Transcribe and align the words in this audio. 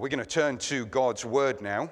We're 0.00 0.08
going 0.08 0.20
to 0.20 0.24
turn 0.24 0.56
to 0.56 0.86
God's 0.86 1.26
Word 1.26 1.60
now, 1.60 1.90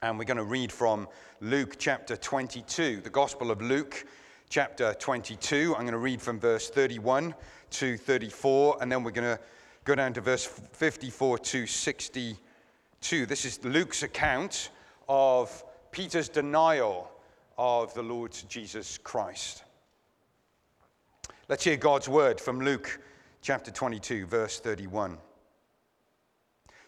and 0.00 0.18
we're 0.18 0.24
going 0.24 0.38
to 0.38 0.42
read 0.42 0.72
from 0.72 1.06
Luke 1.42 1.74
chapter 1.78 2.16
22, 2.16 3.02
the 3.02 3.10
Gospel 3.10 3.50
of 3.50 3.60
Luke 3.60 4.06
chapter 4.48 4.94
22. 4.94 5.74
I'm 5.76 5.82
going 5.82 5.92
to 5.92 5.98
read 5.98 6.22
from 6.22 6.40
verse 6.40 6.70
31 6.70 7.34
to 7.72 7.98
34, 7.98 8.78
and 8.80 8.90
then 8.90 9.04
we're 9.04 9.10
going 9.10 9.36
to 9.36 9.42
go 9.84 9.94
down 9.94 10.14
to 10.14 10.22
verse 10.22 10.46
54 10.46 11.38
to 11.40 11.66
62. 11.66 13.26
This 13.26 13.44
is 13.44 13.62
Luke's 13.66 14.02
account 14.02 14.70
of 15.06 15.62
Peter's 15.92 16.30
denial 16.30 17.10
of 17.58 17.92
the 17.92 18.02
Lord 18.02 18.34
Jesus 18.48 18.96
Christ. 18.96 19.64
Let's 21.50 21.64
hear 21.64 21.76
God's 21.76 22.08
word 22.08 22.40
from 22.40 22.62
Luke 22.62 22.98
chapter 23.42 23.70
22, 23.70 24.24
verse 24.24 24.58
31. 24.58 25.18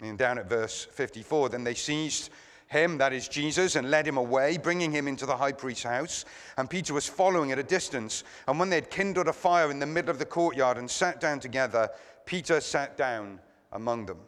And 0.00 0.18
down 0.18 0.38
at 0.38 0.48
verse 0.48 0.84
54, 0.84 1.50
then 1.50 1.64
they 1.64 1.74
seized 1.74 2.30
him, 2.66 2.98
that 2.98 3.12
is 3.12 3.28
Jesus, 3.28 3.76
and 3.76 3.90
led 3.90 4.06
him 4.06 4.16
away, 4.16 4.58
bringing 4.58 4.90
him 4.90 5.06
into 5.06 5.26
the 5.26 5.36
high 5.36 5.52
priest's 5.52 5.84
house. 5.84 6.24
And 6.56 6.68
Peter 6.68 6.92
was 6.92 7.08
following 7.08 7.52
at 7.52 7.58
a 7.58 7.62
distance. 7.62 8.24
And 8.48 8.58
when 8.58 8.70
they 8.70 8.76
had 8.76 8.90
kindled 8.90 9.28
a 9.28 9.32
fire 9.32 9.70
in 9.70 9.78
the 9.78 9.86
middle 9.86 10.10
of 10.10 10.18
the 10.18 10.24
courtyard 10.24 10.78
and 10.78 10.90
sat 10.90 11.20
down 11.20 11.40
together, 11.40 11.88
Peter 12.26 12.60
sat 12.60 12.96
down 12.96 13.38
among 13.72 14.06
them. 14.06 14.18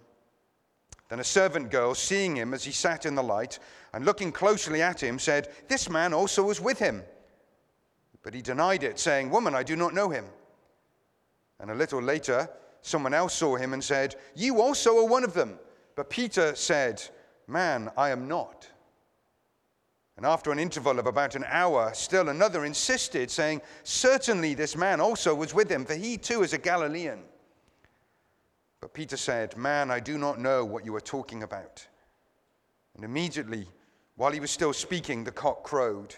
Then 1.08 1.20
a 1.20 1.24
servant 1.24 1.70
girl, 1.70 1.94
seeing 1.94 2.36
him 2.36 2.52
as 2.52 2.64
he 2.64 2.72
sat 2.72 3.06
in 3.06 3.14
the 3.14 3.22
light 3.22 3.58
and 3.92 4.04
looking 4.04 4.32
closely 4.32 4.82
at 4.82 5.02
him, 5.02 5.18
said, 5.18 5.48
This 5.68 5.88
man 5.88 6.12
also 6.12 6.42
was 6.42 6.60
with 6.60 6.78
him. 6.78 7.02
But 8.22 8.34
he 8.34 8.42
denied 8.42 8.82
it, 8.82 8.98
saying, 8.98 9.30
Woman, 9.30 9.54
I 9.54 9.62
do 9.62 9.76
not 9.76 9.94
know 9.94 10.08
him. 10.10 10.24
And 11.60 11.70
a 11.70 11.74
little 11.74 12.02
later, 12.02 12.50
someone 12.82 13.14
else 13.14 13.34
saw 13.34 13.56
him 13.56 13.72
and 13.72 13.82
said, 13.82 14.16
You 14.34 14.60
also 14.60 14.98
are 14.98 15.06
one 15.06 15.24
of 15.24 15.32
them. 15.32 15.58
But 15.96 16.10
Peter 16.10 16.54
said, 16.54 17.02
Man, 17.48 17.90
I 17.96 18.10
am 18.10 18.28
not. 18.28 18.68
And 20.16 20.24
after 20.24 20.50
an 20.52 20.58
interval 20.58 20.98
of 20.98 21.06
about 21.06 21.34
an 21.34 21.44
hour, 21.48 21.92
still 21.94 22.28
another 22.28 22.64
insisted, 22.64 23.30
saying, 23.30 23.60
Certainly 23.82 24.54
this 24.54 24.76
man 24.76 25.00
also 25.00 25.34
was 25.34 25.52
with 25.52 25.70
him, 25.70 25.84
for 25.84 25.94
he 25.94 26.16
too 26.16 26.42
is 26.42 26.52
a 26.52 26.58
Galilean. 26.58 27.20
But 28.80 28.94
Peter 28.94 29.16
said, 29.16 29.56
Man, 29.56 29.90
I 29.90 30.00
do 30.00 30.16
not 30.18 30.38
know 30.38 30.64
what 30.64 30.84
you 30.84 30.94
are 30.94 31.00
talking 31.00 31.42
about. 31.42 31.86
And 32.94 33.04
immediately, 33.04 33.66
while 34.16 34.32
he 34.32 34.40
was 34.40 34.50
still 34.50 34.72
speaking, 34.72 35.24
the 35.24 35.32
cock 35.32 35.64
crowed. 35.64 36.14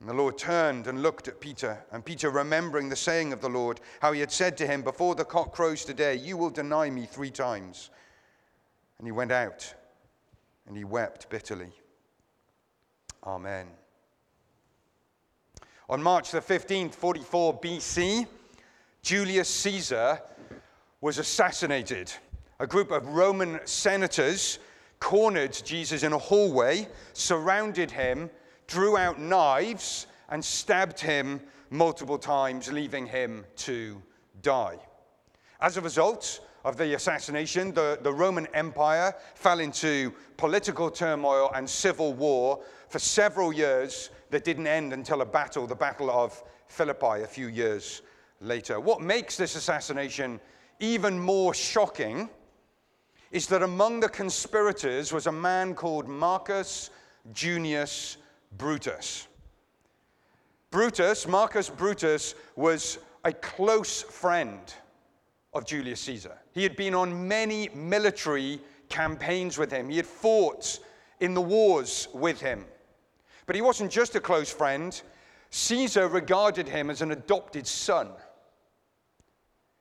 And 0.00 0.08
the 0.08 0.14
Lord 0.14 0.36
turned 0.36 0.86
and 0.86 1.02
looked 1.02 1.28
at 1.28 1.40
Peter. 1.40 1.82
And 1.92 2.04
Peter, 2.04 2.30
remembering 2.30 2.88
the 2.88 2.96
saying 2.96 3.32
of 3.32 3.40
the 3.40 3.48
Lord, 3.48 3.80
how 4.00 4.12
he 4.12 4.20
had 4.20 4.32
said 4.32 4.56
to 4.58 4.66
him, 4.66 4.82
Before 4.82 5.14
the 5.14 5.24
cock 5.24 5.52
crows 5.52 5.84
today, 5.84 6.16
you 6.16 6.36
will 6.36 6.50
deny 6.50 6.90
me 6.90 7.06
three 7.06 7.30
times. 7.30 7.90
And 8.98 9.06
he 9.06 9.12
went 9.12 9.32
out 9.32 9.74
and 10.66 10.76
he 10.76 10.84
wept 10.84 11.28
bitterly. 11.30 11.72
Amen. 13.24 13.66
On 15.88 16.02
March 16.02 16.30
the 16.30 16.40
15th, 16.40 16.94
44 16.94 17.60
BC, 17.60 18.26
Julius 19.02 19.48
Caesar 19.48 20.20
was 21.00 21.18
assassinated. 21.18 22.12
A 22.58 22.66
group 22.66 22.90
of 22.90 23.06
Roman 23.08 23.60
senators 23.64 24.58
cornered 24.98 25.52
Jesus 25.64 26.02
in 26.02 26.12
a 26.12 26.18
hallway, 26.18 26.88
surrounded 27.12 27.90
him, 27.90 28.30
drew 28.66 28.96
out 28.96 29.20
knives, 29.20 30.06
and 30.28 30.44
stabbed 30.44 30.98
him 30.98 31.40
multiple 31.70 32.18
times, 32.18 32.72
leaving 32.72 33.06
him 33.06 33.44
to 33.56 34.02
die. 34.42 34.78
As 35.60 35.76
a 35.76 35.80
result, 35.80 36.40
of 36.66 36.76
the 36.76 36.94
assassination, 36.94 37.72
the, 37.72 37.96
the 38.02 38.12
Roman 38.12 38.48
Empire 38.52 39.14
fell 39.36 39.60
into 39.60 40.12
political 40.36 40.90
turmoil 40.90 41.48
and 41.54 41.70
civil 41.70 42.12
war 42.12 42.60
for 42.88 42.98
several 42.98 43.52
years 43.52 44.10
that 44.30 44.42
didn't 44.42 44.66
end 44.66 44.92
until 44.92 45.20
a 45.20 45.24
battle, 45.24 45.68
the 45.68 45.76
Battle 45.76 46.10
of 46.10 46.42
Philippi, 46.66 47.22
a 47.22 47.26
few 47.26 47.46
years 47.46 48.02
later. 48.40 48.80
What 48.80 49.00
makes 49.00 49.36
this 49.36 49.54
assassination 49.54 50.40
even 50.80 51.16
more 51.16 51.54
shocking 51.54 52.28
is 53.30 53.46
that 53.46 53.62
among 53.62 54.00
the 54.00 54.08
conspirators 54.08 55.12
was 55.12 55.28
a 55.28 55.32
man 55.32 55.72
called 55.72 56.08
Marcus 56.08 56.90
Junius 57.32 58.16
Brutus. 58.58 59.28
Brutus, 60.72 61.28
Marcus 61.28 61.70
Brutus, 61.70 62.34
was 62.56 62.98
a 63.24 63.32
close 63.32 64.02
friend 64.02 64.74
of 65.58 65.66
Julius 65.66 66.00
Caesar. 66.00 66.36
He 66.52 66.62
had 66.62 66.76
been 66.76 66.94
on 66.94 67.26
many 67.26 67.68
military 67.74 68.60
campaigns 68.88 69.58
with 69.58 69.70
him, 69.70 69.88
he 69.88 69.96
had 69.96 70.06
fought 70.06 70.78
in 71.20 71.34
the 71.34 71.40
wars 71.40 72.08
with 72.12 72.40
him. 72.40 72.64
But 73.46 73.56
he 73.56 73.62
wasn't 73.62 73.90
just 73.90 74.14
a 74.14 74.20
close 74.20 74.52
friend, 74.52 75.00
Caesar 75.50 76.08
regarded 76.08 76.68
him 76.68 76.90
as 76.90 77.02
an 77.02 77.12
adopted 77.12 77.66
son. 77.66 78.10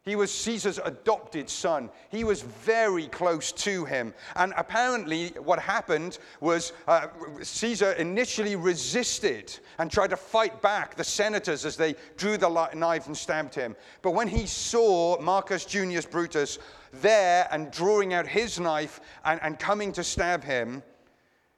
He 0.05 0.15
was 0.15 0.31
Caesar's 0.31 0.77
adopted 0.77 1.49
son. 1.49 1.89
He 2.11 2.23
was 2.23 2.43
very 2.43 3.07
close 3.07 3.51
to 3.53 3.85
him. 3.85 4.13
And 4.35 4.53
apparently, 4.55 5.29
what 5.29 5.57
happened 5.57 6.19
was 6.39 6.73
uh, 6.87 7.07
Caesar 7.41 7.93
initially 7.93 8.55
resisted 8.55 9.57
and 9.79 9.89
tried 9.89 10.11
to 10.11 10.15
fight 10.17 10.61
back 10.61 10.93
the 10.93 11.03
senators 11.03 11.65
as 11.65 11.75
they 11.75 11.95
drew 12.17 12.37
the 12.37 12.69
knife 12.75 13.07
and 13.07 13.17
stabbed 13.17 13.55
him. 13.55 13.75
But 14.03 14.11
when 14.11 14.27
he 14.27 14.45
saw 14.45 15.19
Marcus 15.19 15.65
Junius 15.65 16.05
Brutus 16.05 16.59
there 16.93 17.47
and 17.49 17.71
drawing 17.71 18.13
out 18.13 18.27
his 18.27 18.59
knife 18.59 19.01
and, 19.25 19.41
and 19.41 19.57
coming 19.57 19.91
to 19.93 20.03
stab 20.03 20.43
him, 20.43 20.83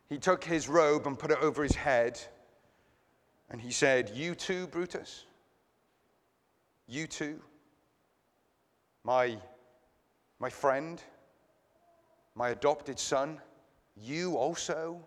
he 0.07 0.17
took 0.17 0.41
his 0.41 0.69
robe 0.69 1.05
and 1.05 1.19
put 1.19 1.31
it 1.31 1.39
over 1.41 1.63
his 1.63 1.75
head. 1.75 2.17
And 3.49 3.59
he 3.59 3.71
said, 3.71 4.11
You 4.15 4.35
too, 4.35 4.67
Brutus? 4.67 5.25
You 6.87 7.07
too? 7.07 7.41
My, 9.07 9.37
my 10.37 10.49
friend, 10.49 11.01
my 12.35 12.49
adopted 12.49 12.99
son, 12.99 13.39
you 13.95 14.35
also, 14.35 14.99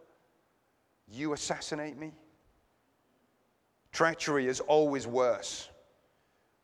you 1.06 1.34
assassinate 1.34 1.98
me? 1.98 2.10
Treachery 3.92 4.46
is 4.46 4.60
always 4.60 5.06
worse 5.06 5.68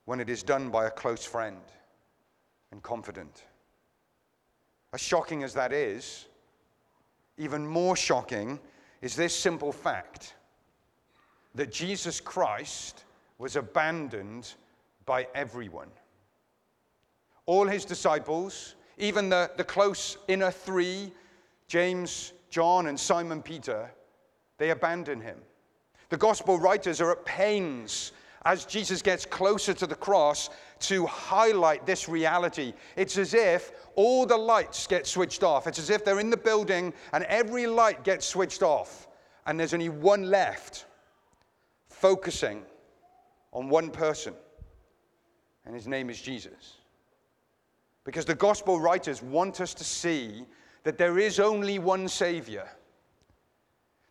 when 0.06 0.18
it 0.18 0.30
is 0.30 0.42
done 0.42 0.70
by 0.70 0.86
a 0.86 0.90
close 0.90 1.26
friend 1.26 1.60
and 2.72 2.82
confident. 2.82 3.44
As 4.94 5.02
shocking 5.02 5.42
as 5.42 5.52
that 5.52 5.74
is, 5.74 6.28
even 7.36 7.66
more 7.66 7.96
shocking 7.96 8.58
is 9.02 9.14
this 9.14 9.36
simple 9.36 9.72
fact 9.72 10.36
that 11.54 11.70
Jesus 11.70 12.18
Christ 12.18 13.04
was 13.36 13.56
abandoned 13.56 14.54
by 15.04 15.28
everyone 15.34 15.90
all 17.46 17.66
his 17.66 17.84
disciples, 17.84 18.74
even 18.98 19.28
the, 19.28 19.50
the 19.56 19.64
close 19.64 20.18
inner 20.28 20.50
three, 20.50 21.12
James, 21.68 22.32
John, 22.50 22.86
and 22.86 22.98
Simon 22.98 23.42
Peter, 23.42 23.90
they 24.58 24.70
abandon 24.70 25.20
him. 25.20 25.38
The 26.08 26.16
gospel 26.16 26.58
writers 26.58 27.00
are 27.00 27.12
at 27.12 27.24
pains 27.24 28.12
as 28.44 28.64
Jesus 28.64 29.02
gets 29.02 29.26
closer 29.26 29.74
to 29.74 29.86
the 29.86 29.94
cross 29.96 30.50
to 30.78 31.04
highlight 31.06 31.84
this 31.84 32.08
reality. 32.08 32.72
It's 32.94 33.18
as 33.18 33.34
if 33.34 33.72
all 33.96 34.24
the 34.24 34.36
lights 34.36 34.86
get 34.86 35.06
switched 35.06 35.42
off. 35.42 35.66
It's 35.66 35.80
as 35.80 35.90
if 35.90 36.04
they're 36.04 36.20
in 36.20 36.30
the 36.30 36.36
building 36.36 36.94
and 37.12 37.24
every 37.24 37.66
light 37.66 38.04
gets 38.04 38.24
switched 38.24 38.62
off, 38.62 39.08
and 39.46 39.58
there's 39.58 39.74
only 39.74 39.88
one 39.88 40.30
left, 40.30 40.86
focusing 41.88 42.62
on 43.52 43.68
one 43.68 43.90
person, 43.90 44.34
and 45.64 45.74
his 45.74 45.88
name 45.88 46.08
is 46.08 46.20
Jesus. 46.20 46.74
Because 48.06 48.24
the 48.24 48.36
gospel 48.36 48.80
writers 48.80 49.20
want 49.20 49.60
us 49.60 49.74
to 49.74 49.84
see 49.84 50.46
that 50.84 50.96
there 50.96 51.18
is 51.18 51.40
only 51.40 51.80
one 51.80 52.06
Savior. 52.08 52.66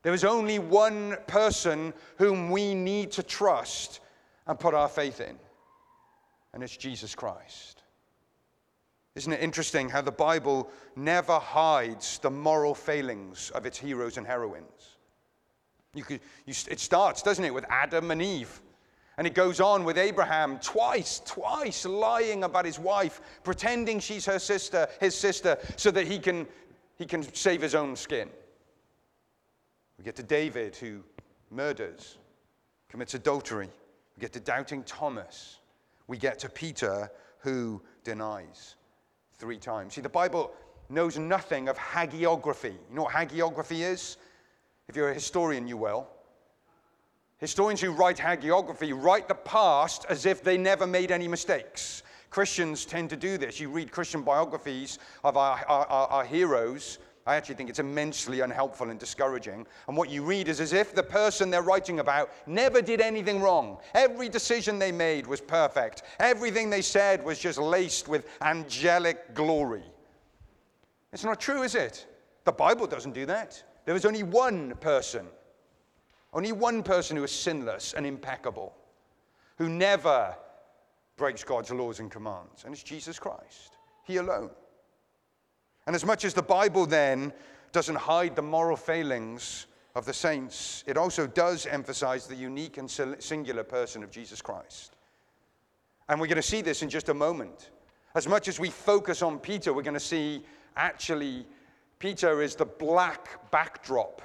There 0.03 0.13
is 0.13 0.25
only 0.25 0.59
one 0.59 1.15
person 1.27 1.93
whom 2.17 2.51
we 2.51 2.75
need 2.75 3.11
to 3.13 3.23
trust 3.23 4.01
and 4.45 4.59
put 4.59 4.73
our 4.73 4.89
faith 4.89 5.21
in, 5.21 5.37
and 6.53 6.61
it's 6.61 6.75
Jesus 6.75 7.15
Christ. 7.15 7.83
Isn't 9.15 9.31
it 9.31 9.41
interesting 9.41 9.89
how 9.89 10.01
the 10.01 10.11
Bible 10.11 10.69
never 10.97 11.39
hides 11.39 12.19
the 12.19 12.29
moral 12.29 12.75
failings 12.75 13.49
of 13.51 13.65
its 13.65 13.79
heroes 13.79 14.17
and 14.17 14.27
heroines? 14.27 14.97
You 15.93 16.03
could, 16.03 16.19
you, 16.45 16.53
it 16.69 16.81
starts, 16.81 17.21
doesn't 17.21 17.45
it, 17.45 17.53
with 17.53 17.65
Adam 17.69 18.11
and 18.11 18.21
Eve. 18.21 18.61
And 19.17 19.25
it 19.25 19.33
goes 19.33 19.61
on 19.61 19.85
with 19.85 19.97
Abraham 19.97 20.59
twice, 20.59 21.21
twice 21.25 21.85
lying 21.85 22.43
about 22.43 22.65
his 22.65 22.77
wife, 22.77 23.21
pretending 23.43 23.99
she's 23.99 24.25
her 24.25 24.39
sister, 24.39 24.87
his 24.99 25.15
sister, 25.15 25.57
so 25.77 25.89
that 25.91 26.05
he 26.07 26.19
can, 26.19 26.45
he 26.97 27.05
can 27.05 27.23
save 27.33 27.61
his 27.61 27.75
own 27.75 27.95
skin. 27.95 28.29
We 29.97 30.03
get 30.03 30.15
to 30.17 30.23
David, 30.23 30.75
who 30.75 31.01
murders, 31.49 32.17
commits 32.89 33.13
adultery. 33.13 33.69
We 34.17 34.21
get 34.21 34.33
to 34.33 34.39
doubting 34.39 34.83
Thomas. 34.83 35.59
We 36.07 36.17
get 36.17 36.39
to 36.39 36.49
Peter, 36.49 37.09
who 37.39 37.81
denies 38.03 38.75
three 39.37 39.57
times. 39.57 39.93
See, 39.93 40.01
the 40.01 40.09
Bible 40.09 40.51
knows 40.89 41.17
nothing 41.17 41.69
of 41.69 41.77
hagiography. 41.77 42.73
You 42.89 42.95
know 42.95 43.03
what 43.03 43.13
hagiography 43.13 43.79
is? 43.79 44.17
If 44.87 44.95
you're 44.95 45.09
a 45.09 45.13
historian, 45.13 45.67
you 45.67 45.77
will. 45.77 46.07
Historians 47.37 47.81
who 47.81 47.91
write 47.91 48.17
hagiography 48.17 48.93
write 48.95 49.27
the 49.27 49.35
past 49.35 50.05
as 50.09 50.25
if 50.25 50.41
they 50.43 50.57
never 50.57 50.87
made 50.87 51.11
any 51.11 51.27
mistakes. 51.27 52.03
Christians 52.29 52.85
tend 52.85 53.09
to 53.09 53.17
do 53.17 53.37
this. 53.37 53.59
You 53.59 53.69
read 53.69 53.91
Christian 53.91 54.21
biographies 54.21 54.99
of 55.23 55.37
our, 55.37 55.63
our, 55.67 55.85
our, 55.87 56.23
heroes. 56.25 56.99
I 57.25 57.35
actually 57.35 57.55
think 57.55 57.69
it's 57.69 57.79
immensely 57.79 58.41
unhelpful 58.41 58.89
and 58.89 58.99
discouraging. 58.99 59.65
And 59.87 59.97
what 59.97 60.09
you 60.09 60.23
read 60.23 60.47
is 60.47 60.59
as 60.59 60.73
if 60.73 60.93
the 60.93 61.03
person 61.03 61.49
they're 61.49 61.61
writing 61.61 61.99
about 61.99 62.31
never 62.47 62.81
did 62.81 63.01
anything 63.01 63.41
wrong. 63.41 63.79
Every 63.93 64.29
decision 64.29 64.79
they 64.79 64.91
made 64.91 65.27
was 65.27 65.41
perfect, 65.41 66.03
everything 66.19 66.69
they 66.69 66.81
said 66.81 67.23
was 67.23 67.39
just 67.39 67.57
laced 67.57 68.07
with 68.07 68.29
angelic 68.41 69.33
glory. 69.33 69.83
It's 71.11 71.23
not 71.23 71.39
true, 71.39 71.63
is 71.63 71.75
it? 71.75 72.05
The 72.43 72.51
Bible 72.51 72.87
doesn't 72.87 73.13
do 73.13 73.25
that. 73.25 73.61
There 73.85 73.95
is 73.95 74.05
only 74.05 74.23
one 74.23 74.75
person 74.75 75.27
only 76.35 76.51
one 76.51 76.83
person 76.83 77.15
who 77.15 77.23
is 77.23 77.31
sinless 77.31 77.93
and 77.93 78.05
impeccable, 78.05 78.75
who 79.57 79.69
never 79.69 80.35
breaks 81.15 81.45
God's 81.45 81.71
laws 81.71 82.01
and 82.01 82.11
commands, 82.11 82.65
and 82.65 82.73
it's 82.73 82.83
Jesus 82.83 83.17
Christ. 83.17 83.77
He 84.03 84.17
alone. 84.17 84.49
And 85.87 85.95
as 85.95 86.05
much 86.05 86.25
as 86.25 86.33
the 86.33 86.43
Bible 86.43 86.85
then 86.85 87.31
doesn't 87.71 87.95
hide 87.95 88.35
the 88.35 88.41
moral 88.41 88.75
failings 88.75 89.67
of 89.95 90.05
the 90.05 90.13
saints, 90.13 90.83
it 90.85 90.97
also 90.97 91.25
does 91.25 91.65
emphasize 91.67 92.27
the 92.27 92.35
unique 92.35 92.77
and 92.77 92.91
singular 92.91 93.63
person 93.63 94.03
of 94.03 94.11
Jesus 94.11 94.41
Christ. 94.41 94.97
And 96.09 96.19
we're 96.19 96.27
going 96.27 96.35
to 96.35 96.41
see 96.41 96.61
this 96.61 96.81
in 96.81 96.89
just 96.89 97.07
a 97.07 97.13
moment. 97.13 97.69
As 98.13 98.27
much 98.27 98.49
as 98.49 98.59
we 98.59 98.69
focus 98.69 99.21
on 99.21 99.39
Peter, 99.39 99.73
we're 99.73 99.83
going 99.83 99.93
to 99.93 99.99
see 100.01 100.43
actually 100.75 101.45
Peter 101.97 102.41
is 102.41 102.55
the 102.55 102.65
black 102.65 103.49
backdrop 103.51 104.21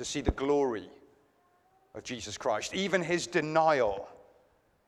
to 0.00 0.04
see 0.06 0.22
the 0.22 0.30
glory 0.30 0.88
of 1.94 2.02
Jesus 2.02 2.38
Christ. 2.38 2.72
Even 2.72 3.02
his 3.02 3.26
denial 3.26 4.08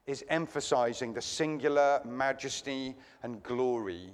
is 0.06 0.24
emphasizing 0.30 1.12
the 1.12 1.20
singular 1.20 2.00
majesty 2.06 2.96
and 3.22 3.42
glory 3.42 4.08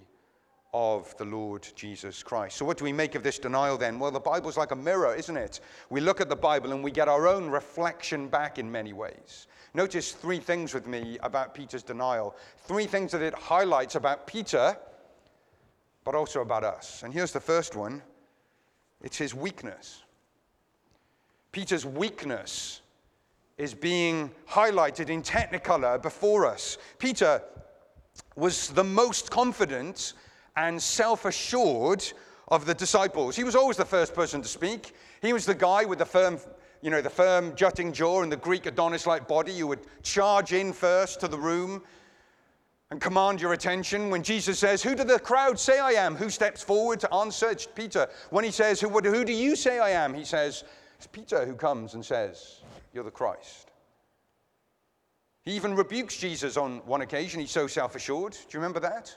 of 0.74 1.16
the 1.16 1.24
Lord 1.24 1.68
Jesus 1.76 2.24
Christ. 2.24 2.56
So, 2.56 2.64
what 2.64 2.78
do 2.78 2.84
we 2.84 2.92
make 2.92 3.14
of 3.14 3.22
this 3.22 3.38
denial 3.38 3.78
then? 3.78 4.00
Well, 4.00 4.10
the 4.10 4.18
Bible's 4.18 4.56
like 4.56 4.72
a 4.72 4.76
mirror, 4.76 5.14
isn't 5.14 5.36
it? 5.36 5.60
We 5.88 6.00
look 6.00 6.20
at 6.20 6.28
the 6.28 6.34
Bible 6.34 6.72
and 6.72 6.82
we 6.82 6.90
get 6.90 7.06
our 7.06 7.28
own 7.28 7.48
reflection 7.48 8.26
back 8.26 8.58
in 8.58 8.68
many 8.68 8.92
ways. 8.92 9.46
Notice 9.74 10.10
three 10.10 10.40
things 10.40 10.74
with 10.74 10.88
me 10.88 11.16
about 11.22 11.54
Peter's 11.54 11.84
denial. 11.84 12.34
Three 12.56 12.86
things 12.86 13.12
that 13.12 13.22
it 13.22 13.34
highlights 13.34 13.94
about 13.94 14.26
Peter, 14.26 14.76
but 16.02 16.16
also 16.16 16.40
about 16.40 16.64
us. 16.64 17.04
And 17.04 17.14
here's 17.14 17.30
the 17.30 17.38
first 17.38 17.76
one 17.76 18.02
it's 19.00 19.16
his 19.16 19.32
weakness. 19.32 20.02
Peter's 21.52 21.86
weakness 21.86 22.82
is 23.56 23.74
being 23.74 24.30
highlighted 24.48 25.08
in 25.08 25.22
technicolor 25.22 26.00
before 26.00 26.46
us. 26.46 26.78
Peter 26.98 27.42
was 28.36 28.68
the 28.68 28.84
most 28.84 29.30
confident 29.30 30.14
and 30.56 30.80
self 30.80 31.24
assured 31.24 32.04
of 32.48 32.64
the 32.66 32.74
disciples. 32.74 33.36
He 33.36 33.44
was 33.44 33.56
always 33.56 33.76
the 33.76 33.84
first 33.84 34.14
person 34.14 34.40
to 34.42 34.48
speak. 34.48 34.94
He 35.22 35.32
was 35.32 35.44
the 35.44 35.54
guy 35.54 35.84
with 35.84 35.98
the 35.98 36.06
firm, 36.06 36.38
you 36.80 36.90
know, 36.90 37.00
the 37.00 37.10
firm 37.10 37.54
jutting 37.54 37.92
jaw 37.92 38.22
and 38.22 38.32
the 38.32 38.36
Greek 38.36 38.66
Adonis 38.66 39.06
like 39.06 39.28
body 39.28 39.58
who 39.58 39.66
would 39.66 39.80
charge 40.02 40.52
in 40.52 40.72
first 40.72 41.20
to 41.20 41.28
the 41.28 41.38
room 41.38 41.82
and 42.90 43.00
command 43.00 43.40
your 43.40 43.52
attention. 43.52 44.08
When 44.08 44.22
Jesus 44.22 44.58
says, 44.58 44.82
Who 44.82 44.94
do 44.94 45.04
the 45.04 45.18
crowd 45.18 45.58
say 45.58 45.78
I 45.78 45.92
am? 45.92 46.16
Who 46.16 46.30
steps 46.30 46.62
forward 46.62 47.00
to 47.00 47.12
answer? 47.12 47.50
It's 47.50 47.66
Peter. 47.66 48.08
When 48.30 48.44
he 48.44 48.50
says, 48.50 48.80
Who, 48.80 48.88
who 48.88 49.24
do 49.24 49.32
you 49.32 49.56
say 49.56 49.78
I 49.78 49.90
am? 49.90 50.14
He 50.14 50.24
says, 50.24 50.64
it's 50.98 51.06
Peter 51.06 51.46
who 51.46 51.54
comes 51.54 51.94
and 51.94 52.04
says, 52.04 52.60
You're 52.92 53.04
the 53.04 53.10
Christ. 53.10 53.70
He 55.44 55.52
even 55.52 55.74
rebukes 55.74 56.16
Jesus 56.16 56.56
on 56.56 56.78
one 56.84 57.02
occasion. 57.02 57.40
He's 57.40 57.52
so 57.52 57.66
self 57.66 57.94
assured. 57.94 58.32
Do 58.32 58.38
you 58.50 58.58
remember 58.58 58.80
that? 58.80 59.16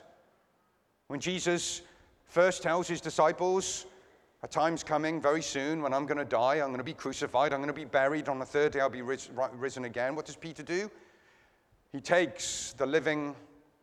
When 1.08 1.20
Jesus 1.20 1.82
first 2.26 2.62
tells 2.62 2.86
his 2.86 3.00
disciples, 3.00 3.86
A 4.44 4.48
time's 4.48 4.84
coming 4.84 5.20
very 5.20 5.42
soon 5.42 5.82
when 5.82 5.92
I'm 5.92 6.06
going 6.06 6.18
to 6.18 6.24
die, 6.24 6.54
I'm 6.54 6.68
going 6.68 6.78
to 6.78 6.84
be 6.84 6.94
crucified, 6.94 7.52
I'm 7.52 7.58
going 7.58 7.66
to 7.66 7.74
be 7.74 7.84
buried, 7.84 8.28
on 8.28 8.38
the 8.38 8.46
third 8.46 8.72
day 8.72 8.80
I'll 8.80 8.88
be 8.88 9.02
risen 9.02 9.84
again. 9.84 10.14
What 10.14 10.26
does 10.26 10.36
Peter 10.36 10.62
do? 10.62 10.90
He 11.92 12.00
takes 12.00 12.72
the 12.78 12.86
living, 12.86 13.34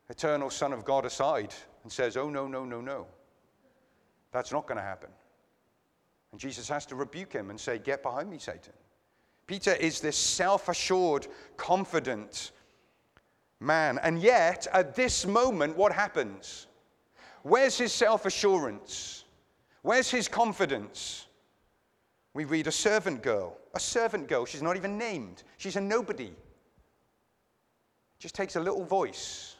eternal 0.09 0.49
Son 0.49 0.73
of 0.73 0.83
God 0.85 1.05
aside 1.05 1.53
and 1.83 1.91
says, 1.91 2.17
Oh, 2.17 2.29
no, 2.29 2.47
no, 2.47 2.63
no, 2.63 2.81
no. 2.81 3.05
That's 4.31 4.51
not 4.51 4.67
going 4.67 4.77
to 4.77 4.83
happen. 4.83 5.09
And 6.31 6.39
Jesus 6.39 6.69
has 6.69 6.85
to 6.87 6.95
rebuke 6.95 7.33
him 7.33 7.49
and 7.49 7.59
say, 7.59 7.79
Get 7.79 8.03
behind 8.03 8.29
me, 8.29 8.37
Satan. 8.37 8.73
Peter 9.47 9.73
is 9.73 9.99
this 9.99 10.15
self 10.15 10.69
assured, 10.69 11.27
confident 11.57 12.51
man. 13.59 13.99
And 14.03 14.21
yet, 14.21 14.67
at 14.73 14.95
this 14.95 15.25
moment, 15.25 15.75
what 15.75 15.91
happens? 15.91 16.67
Where's 17.43 17.77
his 17.77 17.91
self 17.91 18.25
assurance? 18.25 19.25
Where's 19.81 20.11
his 20.11 20.27
confidence? 20.27 21.25
We 22.33 22.45
read 22.45 22.67
a 22.67 22.71
servant 22.71 23.23
girl. 23.23 23.57
A 23.73 23.79
servant 23.79 24.27
girl. 24.27 24.45
She's 24.45 24.61
not 24.61 24.75
even 24.75 24.97
named, 24.97 25.43
she's 25.57 25.75
a 25.75 25.81
nobody. 25.81 26.31
Just 28.19 28.35
takes 28.35 28.57
a 28.57 28.59
little 28.59 28.83
voice, 28.83 29.55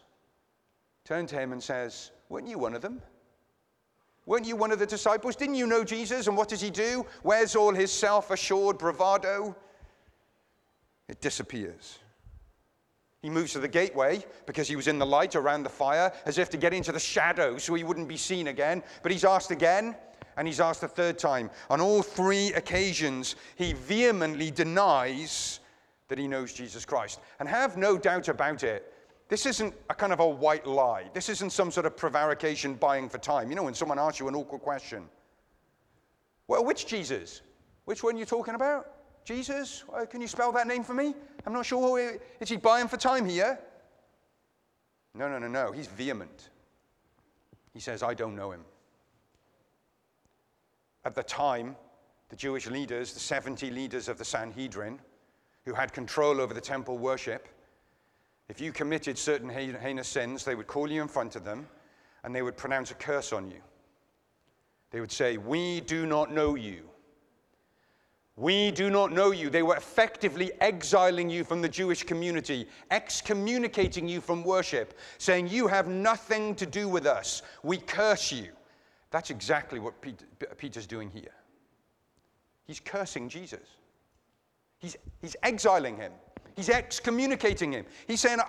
turns 1.06 1.30
to 1.32 1.40
him 1.40 1.54
and 1.54 1.64
says, 1.64 2.12
Weren't 2.28 2.48
you 2.48 2.60
one 2.60 2.76
of 2.76 2.82
them? 2.82 3.02
Weren't 4.30 4.46
you 4.46 4.56
one 4.56 4.72
of 4.72 4.78
the 4.78 4.86
disciples? 4.86 5.36
Didn't 5.36 5.56
you 5.56 5.66
know 5.66 5.84
Jesus? 5.84 6.28
And 6.28 6.38
what 6.38 6.50
does 6.50 6.62
he 6.62 6.70
do? 6.70 7.04
Where's 7.24 7.56
all 7.56 7.74
his 7.74 7.92
self 7.92 8.30
assured 8.30 8.78
bravado? 8.78 9.56
It 11.08 11.20
disappears. 11.20 11.98
He 13.24 13.30
moves 13.32 13.54
to 13.54 13.60
the 13.60 13.68
gateway 13.68 14.24
because 14.46 14.68
he 14.68 14.76
was 14.76 14.88
in 14.88 15.00
the 15.00 15.06
light 15.06 15.36
around 15.36 15.64
the 15.64 15.70
fire, 15.70 16.14
as 16.28 16.38
if 16.38 16.52
to 16.52 16.58
get 16.58 16.76
into 16.76 16.92
the 16.92 17.00
shadow 17.00 17.58
so 17.58 17.74
he 17.74 17.84
wouldn't 17.84 18.08
be 18.08 18.18
seen 18.18 18.50
again. 18.50 18.84
But 19.02 19.12
he's 19.12 19.26
asked 19.26 19.50
again, 19.50 19.96
and 20.38 20.48
he's 20.48 20.60
asked 20.60 20.84
a 20.84 20.88
third 20.88 21.18
time. 21.18 21.50
On 21.72 21.82
all 21.82 22.04
three 22.04 22.54
occasions, 22.54 23.36
he 23.56 23.74
vehemently 23.74 24.52
denies 24.52 25.60
that 26.08 26.20
he 26.20 26.28
knows 26.28 26.54
Jesus 26.54 26.86
Christ. 26.86 27.20
And 27.40 27.50
have 27.50 27.78
no 27.78 27.98
doubt 27.98 28.28
about 28.28 28.64
it, 28.64 28.94
this 29.30 29.46
isn't 29.46 29.74
a 29.90 29.96
kind 29.96 30.12
of 30.12 30.20
a 30.20 30.28
white 30.28 30.66
lie. 30.66 31.06
This 31.14 31.30
isn't 31.30 31.52
some 31.52 31.72
sort 31.72 31.86
of 31.86 31.96
prevarication 31.96 32.74
buying 32.74 33.08
for 33.08 33.20
time. 33.20 33.50
You 33.50 33.56
know, 33.56 33.64
when 33.64 33.76
someone 33.76 34.00
asks 34.00 34.20
you 34.20 34.28
an 34.28 34.36
awkward 34.36 34.62
question. 34.62 35.08
Well, 36.48 36.66
which 36.66 36.88
Jesus? 36.88 37.44
Which 37.86 38.04
one 38.04 38.16
are 38.16 38.20
you 38.20 38.26
talking 38.26 38.56
about? 38.56 38.88
Jesus? 39.24 39.84
Can 40.10 40.20
you 40.20 40.28
spell 40.28 40.52
that 40.54 40.66
name 40.66 40.84
for 40.84 40.96
me? 40.96 41.14
I'm 41.46 41.54
not 41.54 41.66
sure. 41.66 42.20
Is 42.40 42.50
he 42.50 42.58
buying 42.58 42.88
for 42.88 42.98
time 42.98 43.24
here? 43.30 43.60
No, 45.14 45.30
no, 45.30 45.38
no, 45.38 45.48
no. 45.48 45.72
He's 45.72 45.86
vehement. 45.86 46.50
He 47.72 47.80
says, 47.80 48.02
I 48.02 48.16
don't 48.16 48.36
know 48.36 48.52
him. 48.52 48.66
At 51.06 51.14
the 51.14 51.24
time, 51.24 51.76
the 52.30 52.36
Jewish 52.36 52.66
leaders, 52.66 53.14
the 53.14 53.20
70 53.20 53.70
leaders 53.70 54.10
of 54.10 54.18
the 54.18 54.26
Sanhedrin, 54.26 55.00
who 55.66 55.74
had 55.76 55.94
control 55.94 56.42
over 56.42 56.54
the 56.56 56.62
temple 56.62 56.98
worship, 56.98 57.48
if 58.50 58.60
you 58.60 58.72
committed 58.72 59.18
certain 59.18 59.48
heinous 59.48 60.08
sins, 60.08 60.44
they 60.44 60.56
would 60.56 60.68
call 60.68 60.92
you 60.92 61.02
in 61.02 61.08
front 61.08 61.36
of 61.36 61.46
them 61.46 61.68
and 62.24 62.36
they 62.36 62.42
would 62.42 62.58
pronounce 62.58 62.92
a 62.92 62.96
curse 62.96 63.32
on 63.32 63.50
you. 63.50 63.62
They 64.92 65.00
would 65.00 65.12
say, 65.12 65.38
We 65.38 65.82
do 65.82 66.06
not 66.06 66.34
know 66.34 66.56
you. 66.56 66.90
We 68.36 68.72
do 68.72 68.90
not 68.90 69.12
know 69.12 69.32
you. 69.32 69.50
They 69.50 69.64
were 69.64 69.76
effectively 69.76 70.52
exiling 70.62 71.30
you 71.30 71.44
from 71.44 71.62
the 71.62 71.70
Jewish 71.70 72.04
community, 72.04 72.68
excommunicating 72.90 74.08
you 74.08 74.22
from 74.22 74.44
worship, 74.44 74.98
saying, 75.18 75.50
You 75.50 75.68
have 75.68 75.88
nothing 75.88 76.56
to 76.56 76.66
do 76.66 76.88
with 76.88 77.06
us. 77.06 77.44
We 77.64 77.78
curse 77.78 78.32
you. 78.32 78.48
That's 79.12 79.30
exactly 79.30 79.80
what 79.80 79.94
Peter's 80.58 80.88
doing 80.88 81.10
here. 81.12 81.34
He's 82.66 82.80
cursing 82.80 83.30
Jesus, 83.30 83.68
he's, 84.80 84.96
he's 85.22 85.36
exiling 85.44 85.98
him. 85.98 86.14
He's 86.60 86.68
excommunicating 86.68 87.72
him. 87.72 87.86
He's 88.06 88.20
saying, 88.20 88.40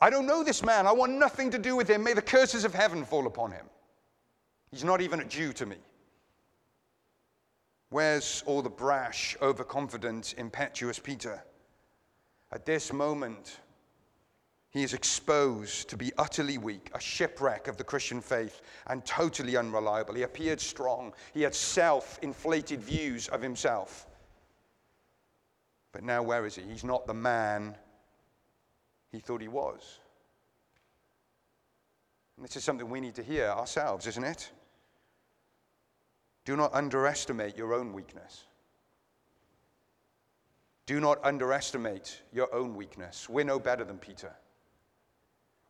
I 0.00 0.08
don't 0.08 0.24
know 0.24 0.44
this 0.44 0.64
man. 0.64 0.86
I 0.86 0.92
want 0.92 1.10
nothing 1.10 1.50
to 1.50 1.58
do 1.58 1.74
with 1.74 1.90
him. 1.90 2.04
May 2.04 2.12
the 2.12 2.22
curses 2.22 2.64
of 2.64 2.72
heaven 2.72 3.04
fall 3.04 3.26
upon 3.26 3.50
him. 3.50 3.66
He's 4.70 4.84
not 4.84 5.00
even 5.00 5.18
a 5.18 5.24
Jew 5.24 5.52
to 5.54 5.66
me. 5.66 5.78
Where's 7.88 8.44
all 8.46 8.62
the 8.62 8.70
brash, 8.70 9.36
overconfident, 9.42 10.36
impetuous 10.38 11.00
Peter? 11.00 11.42
At 12.52 12.66
this 12.66 12.92
moment, 12.92 13.58
he 14.70 14.84
is 14.84 14.94
exposed 14.94 15.88
to 15.88 15.96
be 15.96 16.12
utterly 16.18 16.56
weak, 16.56 16.92
a 16.94 17.00
shipwreck 17.00 17.66
of 17.66 17.76
the 17.76 17.82
Christian 17.82 18.20
faith, 18.20 18.62
and 18.86 19.04
totally 19.04 19.56
unreliable. 19.56 20.14
He 20.14 20.22
appeared 20.22 20.60
strong. 20.60 21.12
He 21.34 21.42
had 21.42 21.56
self 21.56 22.20
inflated 22.22 22.80
views 22.80 23.26
of 23.26 23.42
himself. 23.42 24.06
But 25.92 26.04
now, 26.04 26.22
where 26.22 26.46
is 26.46 26.54
he? 26.54 26.62
He's 26.62 26.84
not 26.84 27.06
the 27.06 27.14
man 27.14 27.76
he 29.10 29.18
thought 29.18 29.40
he 29.40 29.48
was. 29.48 29.98
And 32.36 32.44
this 32.44 32.56
is 32.56 32.64
something 32.64 32.88
we 32.88 33.00
need 33.00 33.16
to 33.16 33.22
hear 33.22 33.48
ourselves, 33.48 34.06
isn't 34.06 34.24
it? 34.24 34.50
Do 36.44 36.56
not 36.56 36.72
underestimate 36.74 37.56
your 37.56 37.74
own 37.74 37.92
weakness. 37.92 38.44
Do 40.86 41.00
not 41.00 41.24
underestimate 41.24 42.22
your 42.32 42.52
own 42.54 42.74
weakness. 42.74 43.28
We're 43.28 43.44
no 43.44 43.58
better 43.58 43.84
than 43.84 43.98
Peter. 43.98 44.32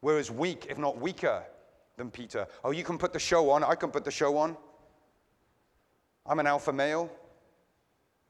We're 0.01 0.19
as 0.19 0.31
weak, 0.31 0.67
if 0.71 0.79
not 0.79 0.99
weaker, 0.99 1.43
than 1.97 2.11
Peter. 2.11 2.47
Oh, 2.65 2.71
you 2.71 2.85
can 2.85 2.97
put 2.97 3.13
the 3.13 3.19
show 3.19 3.51
on. 3.51 3.63
I 3.65 3.75
can 3.75 3.91
put 3.91 4.05
the 4.05 4.11
show 4.11 4.37
on. 4.39 4.57
I'm 6.25 6.39
an 6.39 6.47
alpha 6.47 6.73
male. 6.73 7.11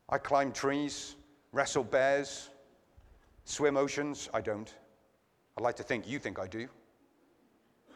I 0.08 0.18
climb 0.18 0.50
trees, 0.50 1.14
wrestle 1.52 1.84
bears, 1.84 2.50
swim 3.44 3.76
oceans. 3.76 4.28
I 4.32 4.40
don't. 4.40 4.72
I 5.58 5.62
like 5.62 5.76
to 5.76 5.82
think 5.82 6.08
you 6.08 6.18
think 6.18 6.38
I 6.38 6.46
do. 6.46 6.68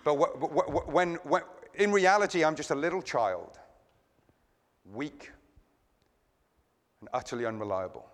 But 0.05 0.15
when, 0.93 1.15
when, 1.25 1.43
in 1.75 1.93
reality, 1.93 2.45
I'm 2.45 2.55
just 2.55 2.71
a 2.71 2.75
little 2.75 3.01
child, 3.01 3.59
weak 4.93 5.31
and 7.01 7.09
utterly 7.13 7.47
unreliable. 7.47 8.07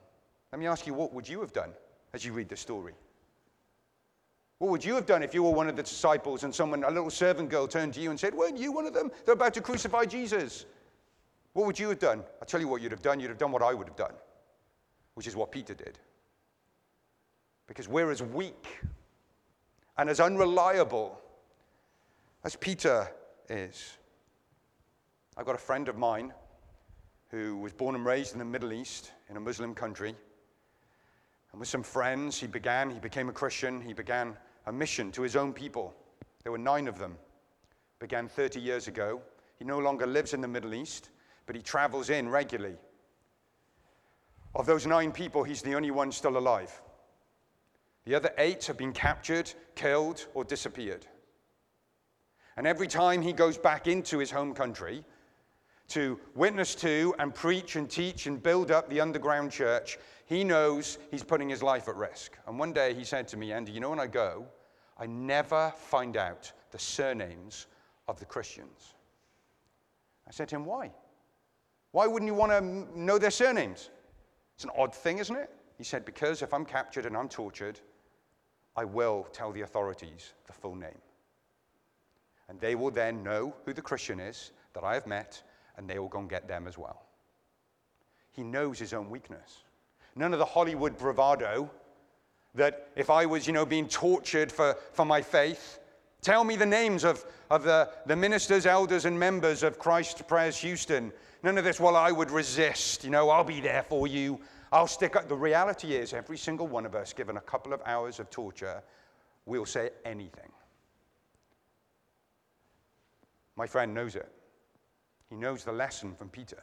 Let 0.53 0.61
me 0.61 0.67
ask 0.67 0.87
you, 0.87 0.95
what 0.95 1.13
would 1.13 1.29
you 1.29 1.41
have 1.41 1.53
done 1.53 1.73
as 2.13 2.25
you 2.25 2.33
read 2.33 2.49
the 2.49 2.57
story? 2.57 2.95
What 4.59 4.71
would 4.71 4.85
you 4.85 4.95
have 4.95 5.07
done 5.07 5.23
if 5.23 5.33
you 5.33 5.43
were 5.43 5.51
one 5.51 5.69
of 5.69 5.77
the 5.77 5.83
disciples 5.83 6.45
and 6.45 6.55
someone, 6.55 6.85
a 6.85 6.91
little 6.91 7.11
servant 7.11 7.49
girl, 7.49 7.67
turned 7.67 7.95
to 7.95 8.01
you 8.01 8.11
and 8.11 8.21
said, 8.21 8.35
Weren't 8.35 8.59
you 8.59 8.73
one 8.73 8.87
of 8.87 8.93
them? 8.93 9.11
They're 9.25 9.35
about 9.35 9.55
to 9.55 9.63
crucify 9.63 10.05
Jesus. 10.05 10.67
What 11.55 11.67
would 11.67 11.79
you 11.79 11.89
have 11.89 11.99
done? 11.99 12.23
I'll 12.41 12.47
tell 12.47 12.61
you 12.61 12.69
what 12.69 12.83
you'd 12.83 12.93
have 12.93 13.03
done. 13.03 13.21
You'd 13.21 13.31
have 13.31 13.39
done 13.39 13.53
what 13.53 13.63
I 13.63 13.73
would 13.73 13.89
have 13.89 13.97
done, 13.97 14.13
which 15.21 15.27
is 15.27 15.37
what 15.37 15.53
Peter 15.53 15.75
did. 15.75 15.99
Because 17.67 17.89
we're 17.89 18.11
as 18.11 18.23
weak 18.23 18.79
and 19.99 20.09
as 20.09 20.19
unreliable 20.19 21.21
as 22.43 22.57
Peter 22.57 23.07
is. 23.51 23.99
I've 25.37 25.45
got 25.45 25.57
a 25.57 25.59
friend 25.59 25.91
of 25.91 25.99
mine 25.99 26.33
who 27.29 27.59
was 27.59 27.75
born 27.75 27.97
and 27.97 28.07
raised 28.07 28.33
in 28.33 28.39
the 28.39 28.47
Middle 28.47 28.73
East 28.73 29.13
in 29.29 29.37
a 29.37 29.41
Muslim 29.41 29.75
country. 29.75 30.15
And 31.53 31.61
with 31.61 31.69
some 31.69 31.83
friends, 31.83 32.41
he 32.41 32.47
began, 32.47 32.89
he 32.89 32.99
became 32.99 33.29
a 33.29 33.35
Christian, 33.35 33.83
he 33.83 33.93
began 33.93 34.35
a 34.65 34.73
mission 34.73 35.13
to 35.13 35.21
his 35.21 35.37
own 35.37 35.53
people. 35.53 35.95
There 36.45 36.53
were 36.53 36.57
nine 36.57 36.89
of 36.89 36.99
them. 36.99 37.19
Began 37.99 38.27
30 38.27 38.59
years 38.59 38.89
ago. 38.89 39.21
He 39.59 39.67
no 39.67 39.81
longer 39.81 40.07
lives 40.07 40.33
in 40.33 40.41
the 40.41 40.49
Middle 40.49 40.73
East, 40.73 41.11
but 41.45 41.55
he 41.55 41.61
travels 41.61 42.09
in 42.09 42.27
regularly. 42.27 42.79
Of 44.55 44.67
those 44.67 44.87
nine 44.87 45.13
people, 45.13 45.45
he's 45.45 45.63
the 45.63 45.75
only 45.75 45.91
one 45.91 46.11
still 46.11 46.37
alive. 46.37 46.81
The 48.05 48.15
other 48.15 48.33
eight 48.39 48.67
have 48.67 48.77
been 48.77 48.93
captured, 48.93 49.53
killed, 49.75 50.27
or 50.35 50.45
disappeared. 50.45 51.07
And 52.57 52.67
every 52.67 52.89
time 52.89 53.23
he 53.23 53.33
goes 53.33 53.57
back 53.57 53.87
into 53.87 54.19
his 54.19 54.31
home 54.31 54.55
country 54.55 55.05
to 55.89 56.19
witness 56.35 56.75
to 56.77 57.15
and 57.19 57.35
preach 57.35 57.77
and 57.77 57.89
teach 57.89 58.27
and 58.27 58.43
build 58.43 58.71
up 58.71 58.89
the 58.89 59.01
underground 59.01 59.53
church, 59.53 59.99
he 60.27 60.45
knows 60.45 60.99
he's 61.11 61.23
putting 61.23 61.49
his 61.49 61.63
life 61.63 61.89
at 61.89 61.97
risk. 61.97 62.37
And 62.47 62.59
one 62.59 62.73
day 62.73 62.95
he 62.95 63.05
said 63.05 63.29
to 63.29 63.37
me, 63.37 63.53
Andy, 63.53 63.73
you 63.73 63.81
know, 63.81 63.91
when 63.91 64.01
I 64.01 64.07
go, 64.07 64.47
I 64.99 65.07
never 65.07 65.73
find 65.77 66.17
out 66.17 66.53
the 66.71 66.79
surnames 66.79 67.67
of 68.09 68.19
the 68.19 68.27
Christians. 68.27 68.95
I 70.27 70.33
said 70.33 70.49
to 70.49 70.57
him, 70.57 70.65
Why? 70.65 70.91
Why 71.93 72.07
wouldn't 72.07 72.29
you 72.29 72.35
want 72.35 72.53
to 72.53 72.99
know 72.99 73.19
their 73.19 73.31
surnames? 73.31 73.91
It's 74.61 74.67
an 74.67 74.73
odd 74.77 74.95
thing, 74.95 75.17
isn't 75.17 75.37
it? 75.37 75.49
He 75.79 75.85
said, 75.85 76.05
Because 76.05 76.43
if 76.43 76.53
I'm 76.53 76.67
captured 76.67 77.07
and 77.07 77.17
I'm 77.17 77.31
tortured, 77.31 77.81
I 78.77 78.85
will 78.85 79.27
tell 79.33 79.53
the 79.53 79.63
authorities 79.63 80.35
the 80.47 80.53
full 80.53 80.75
name. 80.75 81.01
And 82.47 82.61
they 82.61 82.75
will 82.75 82.91
then 82.91 83.23
know 83.23 83.55
who 83.65 83.73
the 83.73 83.81
Christian 83.81 84.21
is 84.21 84.51
that 84.75 84.85
I 84.85 84.93
have 84.93 85.07
met, 85.07 85.43
and 85.79 85.89
they 85.89 85.99
will 85.99 86.09
go 86.09 86.19
and 86.19 86.29
get 86.29 86.47
them 86.47 86.69
as 86.69 86.77
well. 86.77 87.07
He 88.33 88.43
knows 88.43 88.79
his 88.79 88.93
own 88.93 89.09
weakness. 89.09 89.63
None 90.15 90.35
of 90.35 90.39
the 90.39 90.45
Hollywood 90.45 90.99
bravado 90.99 91.71
that 92.55 92.91
if 92.97 93.09
I 93.09 93.25
was, 93.25 93.47
you 93.47 93.55
know, 93.55 93.65
being 93.65 93.89
tortured 93.89 94.53
for, 94.53 94.77
for 94.93 95.07
my 95.07 95.23
faith, 95.23 95.80
tell 96.23 96.45
me 96.45 96.57
the 96.57 96.67
names 96.67 97.05
of, 97.05 97.25
of 97.51 97.63
the, 97.63 97.91
the 98.07 98.17
ministers, 98.17 98.67
elders, 98.67 99.05
and 99.05 99.19
members 99.19 99.63
of 99.63 99.79
Christ 99.79 100.27
Pres 100.27 100.57
Houston. 100.59 101.13
None 101.43 101.59
of 101.59 101.65
this, 101.65 101.81
well, 101.81 101.97
I 101.97 102.13
would 102.13 102.31
resist, 102.31 103.05
you 103.05 103.11
know, 103.11 103.31
I'll 103.31 103.45
be 103.45 103.61
there 103.61 103.85
for 103.89 104.07
you. 104.07 104.41
I'll 104.73 104.87
stick 104.87 105.17
up. 105.17 105.29
The 105.29 105.35
reality 105.35 105.95
is, 105.95 106.13
every 106.13 106.39
single 106.39 106.69
one 106.69 106.87
of 106.87 106.95
us, 106.95 107.13
given 107.13 107.37
a 107.37 107.41
couple 107.41 107.73
of 107.73 107.81
hours 107.87 108.21
of 108.21 108.31
torture, 108.31 108.83
will 109.47 109.67
say 109.67 109.91
anything. 110.05 110.51
My 113.57 113.67
friend 113.67 113.93
knows 113.93 114.15
it. 114.15 114.31
He 115.29 115.37
knows 115.37 115.65
the 115.65 115.73
lesson 115.73 116.15
from 116.15 116.29
Peter. 116.29 116.63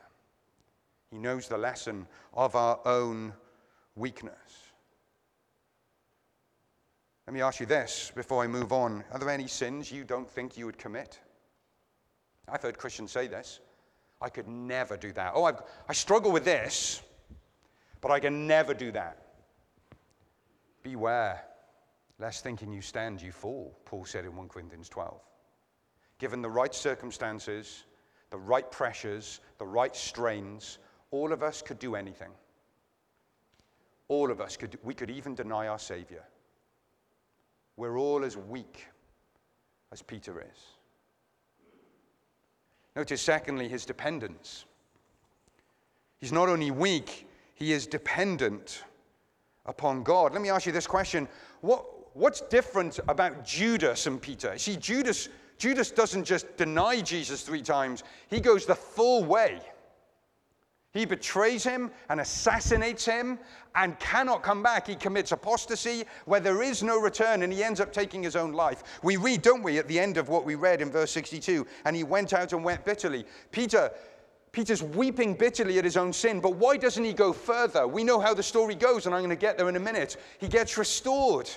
He 1.11 1.17
knows 1.17 1.47
the 1.47 1.57
lesson 1.57 2.07
of 2.33 2.55
our 2.55 2.79
own 2.85 3.33
weakness. 3.95 4.66
Let 7.27 7.33
me 7.33 7.41
ask 7.41 7.59
you 7.59 7.65
this 7.65 8.09
before 8.15 8.41
I 8.41 8.47
move 8.47 8.71
on. 8.71 9.03
Are 9.11 9.19
there 9.19 9.29
any 9.29 9.47
sins 9.47 9.91
you 9.91 10.05
don't 10.05 10.29
think 10.29 10.57
you 10.57 10.65
would 10.65 10.77
commit? 10.77 11.19
I've 12.47 12.61
heard 12.61 12.77
Christians 12.77 13.11
say 13.11 13.27
this. 13.27 13.59
I 14.21 14.29
could 14.29 14.47
never 14.47 14.95
do 14.95 15.11
that. 15.11 15.33
Oh, 15.35 15.43
I've, 15.43 15.61
I 15.89 15.93
struggle 15.93 16.31
with 16.31 16.45
this. 16.45 17.01
But 17.99 18.11
I 18.11 18.21
can 18.21 18.47
never 18.47 18.73
do 18.73 18.93
that. 18.93 19.17
Beware, 20.83 21.43
lest 22.17 22.43
thinking 22.43 22.71
you 22.71 22.81
stand, 22.81 23.21
you 23.21 23.33
fall, 23.33 23.77
Paul 23.83 24.05
said 24.05 24.23
in 24.23 24.33
1 24.33 24.47
Corinthians 24.47 24.87
12. 24.87 25.19
Given 26.19 26.41
the 26.41 26.49
right 26.49 26.73
circumstances, 26.73 27.83
the 28.29 28.37
right 28.37 28.71
pressures, 28.71 29.41
the 29.57 29.67
right 29.67 29.93
strains, 29.93 30.77
all 31.11 31.33
of 31.33 31.43
us 31.43 31.61
could 31.61 31.77
do 31.77 31.95
anything. 31.95 32.31
All 34.07 34.31
of 34.31 34.39
us 34.39 34.55
could, 34.55 34.79
we 34.81 34.93
could 34.93 35.09
even 35.09 35.35
deny 35.35 35.67
our 35.67 35.79
Savior. 35.79 36.23
We're 37.77 37.97
all 37.97 38.25
as 38.25 38.35
weak 38.35 38.87
as 39.91 40.01
Peter 40.01 40.41
is. 40.41 40.59
Notice, 42.95 43.21
secondly, 43.21 43.69
his 43.69 43.85
dependence. 43.85 44.65
He's 46.19 46.31
not 46.31 46.49
only 46.49 46.71
weak, 46.71 47.27
he 47.53 47.71
is 47.71 47.87
dependent 47.87 48.83
upon 49.65 50.03
God. 50.03 50.33
Let 50.33 50.41
me 50.41 50.49
ask 50.49 50.65
you 50.65 50.71
this 50.71 50.87
question 50.87 51.27
what, 51.61 51.85
What's 52.17 52.41
different 52.41 52.99
about 53.07 53.45
Judas 53.45 54.07
and 54.07 54.19
Peter? 54.19 54.57
See, 54.57 54.75
Judas, 54.75 55.29
Judas 55.59 55.91
doesn't 55.91 56.23
just 56.23 56.57
deny 56.57 56.99
Jesus 56.99 57.43
three 57.43 57.61
times, 57.61 58.03
he 58.27 58.39
goes 58.39 58.65
the 58.65 58.73
full 58.73 59.23
way. 59.23 59.59
He 60.97 61.05
betrays 61.05 61.63
him 61.63 61.91
and 62.09 62.19
assassinates 62.19 63.05
him 63.05 63.37
and 63.75 63.99
cannot 63.99 64.41
come 64.41 64.63
back. 64.63 64.87
He 64.87 64.95
commits 64.95 65.31
apostasy 65.31 66.05
where 66.25 66.39
there 66.39 66.63
is 66.63 66.81
no 66.81 66.99
return 66.99 67.43
and 67.43 67.53
he 67.53 67.63
ends 67.63 67.79
up 67.79 67.93
taking 67.93 68.23
his 68.23 68.35
own 68.35 68.51
life. 68.51 68.83
We 69.03 69.15
read, 69.17 69.43
don't 69.43 69.61
we, 69.61 69.77
at 69.77 69.87
the 69.87 69.99
end 69.99 70.17
of 70.17 70.27
what 70.27 70.43
we 70.43 70.55
read 70.55 70.81
in 70.81 70.89
verse 70.89 71.11
62, 71.11 71.67
and 71.85 71.95
he 71.95 72.03
went 72.03 72.33
out 72.33 72.51
and 72.51 72.63
wept 72.63 72.85
bitterly. 72.85 73.25
Peter 73.51 73.91
Peter's 74.53 74.81
weeping 74.81 75.35
bitterly 75.35 75.77
at 75.77 75.83
his 75.83 75.97
own 75.97 76.11
sin, 76.11 76.39
but 76.39 76.55
why 76.55 76.77
doesn't 76.77 77.03
he 77.03 77.13
go 77.13 77.31
further? 77.31 77.87
We 77.87 78.03
know 78.03 78.19
how 78.19 78.33
the 78.33 78.41
story 78.41 78.73
goes, 78.73 79.05
and 79.05 79.13
I'm 79.13 79.21
going 79.21 79.29
to 79.29 79.35
get 79.35 79.55
there 79.55 79.69
in 79.69 79.75
a 79.75 79.79
minute. 79.79 80.17
He 80.39 80.47
gets 80.47 80.79
restored. 80.79 81.47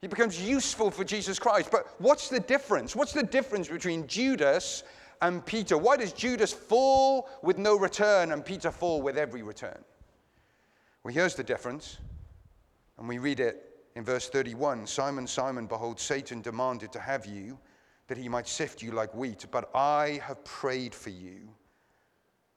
He 0.00 0.08
becomes 0.08 0.40
useful 0.40 0.90
for 0.90 1.04
Jesus 1.04 1.38
Christ. 1.38 1.70
But 1.70 1.94
what's 1.98 2.30
the 2.30 2.40
difference? 2.40 2.96
What's 2.96 3.12
the 3.12 3.22
difference 3.22 3.68
between 3.68 4.06
Judas 4.06 4.82
and 5.22 5.44
Peter? 5.44 5.76
Why 5.76 5.96
does 5.96 6.12
Judas 6.12 6.52
fall 6.52 7.28
with 7.42 7.58
no 7.58 7.76
return 7.76 8.32
and 8.32 8.44
Peter 8.44 8.70
fall 8.70 9.02
with 9.02 9.16
every 9.16 9.42
return? 9.42 9.84
Well, 11.02 11.14
here's 11.14 11.34
the 11.34 11.44
difference. 11.44 11.98
And 12.98 13.08
we 13.08 13.18
read 13.18 13.40
it 13.40 13.70
in 13.96 14.04
verse 14.04 14.28
31 14.28 14.86
Simon, 14.86 15.26
Simon, 15.26 15.66
behold, 15.66 15.98
Satan 15.98 16.42
demanded 16.42 16.92
to 16.92 17.00
have 17.00 17.26
you 17.26 17.58
that 18.08 18.18
he 18.18 18.28
might 18.28 18.48
sift 18.48 18.82
you 18.82 18.90
like 18.90 19.14
wheat, 19.14 19.46
but 19.50 19.70
I 19.74 20.20
have 20.24 20.42
prayed 20.44 20.94
for 20.94 21.10
you 21.10 21.48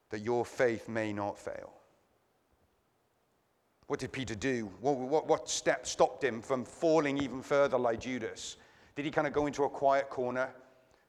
that 0.10 0.22
your 0.22 0.46
faith 0.46 0.90
may 0.90 1.14
not 1.14 1.40
fail. 1.40 1.74
What 3.88 4.00
did 4.00 4.12
Peter 4.12 4.36
do? 4.36 4.72
What, 4.82 4.98
what, 4.98 5.28
what 5.28 5.50
step 5.50 5.86
stopped 5.86 6.24
him 6.24 6.42
from 6.42 6.66
falling 6.66 7.18
even 7.18 7.42
further 7.42 7.78
like 7.78 8.00
Judas? 8.00 8.58
Did 8.96 9.06
he 9.06 9.12
kind 9.12 9.28
of 9.28 9.34
go 9.34 9.46
into 9.46 9.64
a 9.64 9.70
quiet 9.70 10.10
corner, 10.10 10.50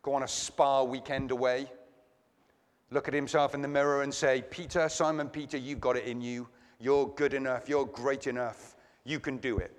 go 0.04 0.12
on 0.12 0.22
a 0.22 0.28
spa 0.28 0.82
weekend 0.82 1.30
away, 1.30 1.66
look 2.90 3.08
at 3.08 3.14
himself 3.14 3.54
in 3.54 3.62
the 3.62 3.68
mirror 3.68 4.02
and 4.02 4.12
say, 4.12 4.44
Peter, 4.50 4.88
Simon 4.88 5.28
Peter, 5.28 5.56
you've 5.56 5.80
got 5.80 5.96
it 5.96 6.04
in 6.04 6.20
you. 6.20 6.46
You're 6.78 7.08
good 7.08 7.32
enough. 7.32 7.68
You're 7.68 7.86
great 7.86 8.26
enough. 8.26 8.76
You 9.04 9.18
can 9.18 9.38
do 9.38 9.58
it. 9.58 9.72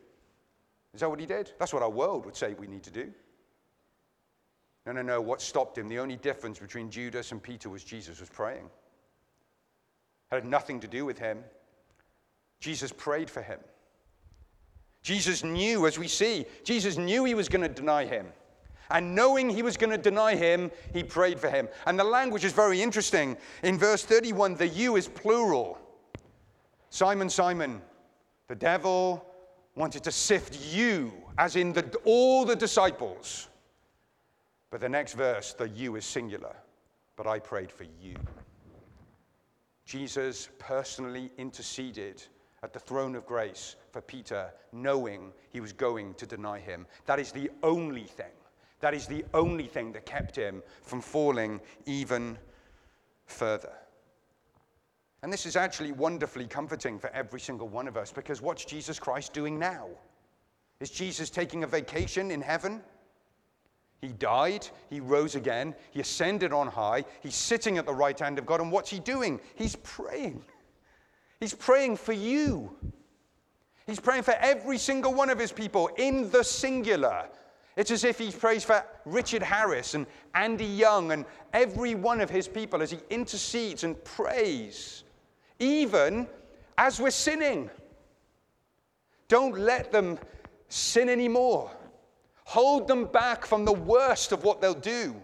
Is 0.96 1.02
that 1.02 1.10
what 1.10 1.20
he 1.20 1.28
did? 1.28 1.52
That's 1.60 1.74
what 1.74 1.84
our 1.84 1.90
world 1.90 2.26
would 2.26 2.36
say 2.36 2.56
we 2.56 2.66
need 2.66 2.84
to 2.84 2.92
do. 2.92 3.12
No, 4.88 4.94
no, 4.94 5.04
no. 5.04 5.22
What 5.22 5.42
stopped 5.42 5.78
him? 5.78 5.88
The 5.88 6.00
only 6.00 6.16
difference 6.16 6.58
between 6.58 6.90
Judas 6.90 7.32
and 7.32 7.42
Peter 7.42 7.70
was 7.70 7.84
Jesus 7.84 8.20
was 8.20 8.30
praying. 8.30 8.66
It 10.32 10.36
had 10.36 10.46
nothing 10.46 10.80
to 10.80 10.88
do 10.88 11.06
with 11.06 11.20
him. 11.20 11.44
Jesus 12.60 12.92
prayed 12.92 13.30
for 13.30 13.44
him. 13.44 13.60
Jesus 15.04 15.44
knew, 15.44 15.86
as 15.86 16.00
we 16.00 16.08
see, 16.08 16.46
Jesus 16.64 16.98
knew 16.98 17.26
he 17.26 17.36
was 17.36 17.48
going 17.48 17.62
to 17.62 17.70
deny 17.70 18.06
him. 18.06 18.26
And 18.90 19.16
knowing 19.16 19.50
he 19.50 19.62
was 19.62 19.78
going 19.78 19.92
to 19.92 19.98
deny 19.98 20.36
him, 20.36 20.72
he 20.94 21.04
prayed 21.04 21.40
for 21.40 21.50
him. 21.50 21.68
And 21.86 22.00
the 22.00 22.04
language 22.04 22.46
is 22.46 22.54
very 22.54 22.82
interesting. 22.82 23.38
In 23.64 23.78
verse 23.78 24.04
31, 24.04 24.56
the 24.56 24.68
you 24.68 24.96
is 24.96 25.08
plural. 25.08 25.78
Simon, 26.90 27.30
Simon, 27.30 27.82
the 28.48 28.56
devil 28.56 29.26
wanted 29.76 30.04
to 30.04 30.12
sift 30.12 30.60
you, 30.74 31.12
as 31.38 31.56
in 31.56 31.74
the, 31.74 31.84
all 32.06 32.46
the 32.46 32.56
disciples. 32.56 33.50
But 34.72 34.82
the 34.82 34.90
next 34.90 35.14
verse, 35.14 35.54
the 35.54 35.70
you 35.70 35.96
is 35.96 36.06
singular. 36.06 36.56
But 37.16 37.28
I 37.28 37.40
prayed 37.40 37.72
for 37.72 37.86
you. 38.02 38.16
Jesus 39.86 40.50
personally 40.58 41.32
interceded 41.38 42.24
at 42.64 42.74
the 42.74 42.80
throne 42.80 43.16
of 43.16 43.26
grace 43.26 43.76
for 43.92 44.02
Peter, 44.02 44.52
knowing 44.72 45.32
he 45.52 45.60
was 45.60 45.72
going 45.72 46.16
to 46.16 46.26
deny 46.26 46.60
him. 46.60 46.88
That 47.06 47.20
is 47.20 47.32
the 47.32 47.52
only 47.62 48.06
thing. 48.06 48.32
That 48.86 48.94
is 48.94 49.08
the 49.08 49.26
only 49.34 49.66
thing 49.66 49.94
that 49.94 50.06
kept 50.06 50.36
him 50.36 50.62
from 50.84 51.02
falling 51.02 51.60
even 51.88 52.38
further. 53.26 53.74
And 55.24 55.34
this 55.34 55.48
is 55.48 55.56
actually 55.56 55.92
wonderfully 55.92 56.46
comforting 56.46 57.00
for 57.00 57.10
every 57.10 57.40
single 57.40 57.68
one 57.68 57.88
of 57.88 57.98
us 57.98 58.12
because 58.12 58.44
what's 58.44 58.64
Jesus 58.64 59.00
Christ 59.00 59.34
doing 59.34 59.58
now? 59.58 59.88
Is 60.80 60.92
Jesus 60.92 61.32
taking 61.32 61.64
a 61.64 61.68
vacation 61.68 62.30
in 62.30 62.42
heaven? 62.42 62.80
He 64.02 64.10
died, 64.10 64.68
he 64.88 65.00
rose 65.00 65.34
again, 65.34 65.74
he 65.90 66.00
ascended 66.00 66.54
on 66.54 66.68
high, 66.68 67.06
he's 67.24 67.34
sitting 67.34 67.80
at 67.80 67.88
the 67.88 67.94
right 67.96 68.20
hand 68.20 68.38
of 68.38 68.46
God, 68.46 68.62
and 68.62 68.72
what's 68.72 68.92
he 68.92 69.00
doing? 69.00 69.42
He's 69.56 69.78
praying. 69.78 70.46
He's 71.40 71.56
praying 71.56 71.98
for 71.98 72.14
you. 72.14 72.78
He's 73.88 74.00
praying 74.00 74.22
for 74.22 74.36
every 74.40 74.78
single 74.78 75.16
one 75.16 75.32
of 75.32 75.40
his 75.40 75.52
people 75.52 75.90
in 75.98 76.30
the 76.30 76.44
singular. 76.44 77.30
It's 77.76 77.92
as 77.92 78.04
if 78.04 78.18
he 78.18 78.32
prays 78.32 78.64
for 78.64 78.84
Richard 79.06 79.44
Harris 79.44 79.96
and 79.96 80.06
Andy 80.34 80.66
Young 80.66 81.12
and 81.12 81.26
every 81.54 81.94
one 81.94 82.22
of 82.22 82.30
his 82.30 82.48
people 82.48 82.82
as 82.82 82.92
he 82.92 83.00
intercedes 83.10 83.84
and 83.84 84.02
prays, 84.06 85.04
even 85.60 86.28
as 86.78 87.00
we're 87.00 87.12
sinning. 87.12 87.70
Don't 89.28 89.58
let 89.58 89.92
them 89.92 90.18
sin 90.70 91.10
anymore. 91.10 91.72
Hold 92.46 92.88
them 92.88 93.06
back 93.06 93.46
from 93.46 93.66
the 93.66 93.74
worst 93.74 94.32
of 94.32 94.44
what 94.44 94.62
they'll 94.62 94.74
do. 94.74 95.16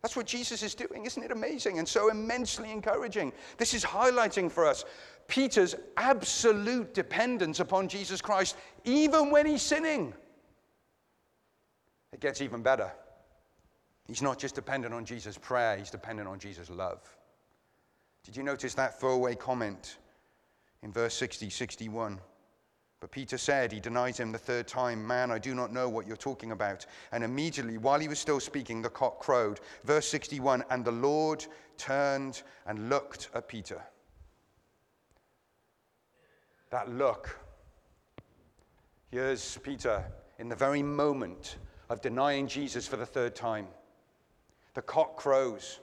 That's 0.00 0.16
what 0.16 0.26
Jesus 0.26 0.62
is 0.62 0.74
doing. 0.74 1.04
Isn't 1.04 1.22
it 1.22 1.30
amazing 1.30 1.78
and 1.78 1.86
so 1.86 2.10
immensely 2.10 2.72
encouraging? 2.72 3.32
This 3.58 3.74
is 3.74 3.84
highlighting 3.84 4.50
for 4.50 4.66
us 4.66 4.84
Peter's 5.28 5.76
absolute 5.96 6.92
dependence 6.94 7.60
upon 7.60 7.88
Jesus 7.88 8.20
Christ, 8.20 8.56
even 8.84 9.30
when 9.30 9.46
he's 9.46 9.62
sinning. 9.62 10.12
It 12.12 12.20
gets 12.20 12.40
even 12.40 12.62
better. 12.62 12.92
He's 14.06 14.22
not 14.22 14.38
just 14.38 14.54
dependent 14.54 14.92
on 14.92 15.04
Jesus' 15.04 15.38
prayer, 15.38 15.76
he's 15.76 15.90
dependent 15.90 16.28
on 16.28 16.38
Jesus' 16.38 16.70
love. 16.70 17.00
Did 18.24 18.36
you 18.36 18.42
notice 18.42 18.74
that 18.74 19.00
throwaway 19.00 19.34
comment 19.34 19.98
in 20.82 20.92
verse 20.92 21.14
60, 21.14 21.50
61? 21.50 22.20
But 23.00 23.10
Peter 23.10 23.36
said, 23.36 23.72
he 23.72 23.80
denies 23.80 24.20
him 24.20 24.30
the 24.30 24.38
third 24.38 24.68
time, 24.68 25.04
Man, 25.04 25.32
I 25.32 25.38
do 25.38 25.56
not 25.56 25.72
know 25.72 25.88
what 25.88 26.06
you're 26.06 26.16
talking 26.16 26.52
about. 26.52 26.86
And 27.10 27.24
immediately, 27.24 27.76
while 27.76 27.98
he 27.98 28.06
was 28.06 28.20
still 28.20 28.38
speaking, 28.38 28.80
the 28.80 28.90
cock 28.90 29.18
crowed. 29.18 29.58
Verse 29.82 30.06
61 30.06 30.62
And 30.70 30.84
the 30.84 30.92
Lord 30.92 31.44
turned 31.78 32.42
and 32.64 32.88
looked 32.88 33.28
at 33.34 33.48
Peter. 33.48 33.82
That 36.70 36.88
look. 36.90 37.40
Here's 39.10 39.58
Peter 39.58 40.04
in 40.38 40.48
the 40.48 40.54
very 40.54 40.82
moment 40.82 41.56
of 41.88 42.00
denying 42.00 42.46
Jesus 42.46 42.86
for 42.86 42.96
the 42.96 43.06
third 43.06 43.34
time. 43.34 43.66
The 44.74 44.82
cock 44.82 45.16
crows. 45.16 45.80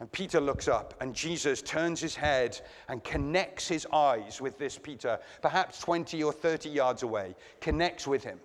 And 0.00 0.10
Peter 0.12 0.40
looks 0.40 0.68
up, 0.68 0.94
and 1.00 1.12
Jesus 1.12 1.60
turns 1.60 2.00
his 2.00 2.14
head 2.14 2.60
and 2.88 3.02
connects 3.02 3.66
his 3.66 3.86
eyes 3.92 4.40
with 4.40 4.56
this 4.56 4.78
Peter, 4.78 5.18
perhaps 5.42 5.80
20 5.80 6.22
or 6.22 6.32
30 6.32 6.68
yards 6.68 7.02
away, 7.02 7.34
connects 7.60 8.06
with 8.06 8.22
him. 8.22 8.38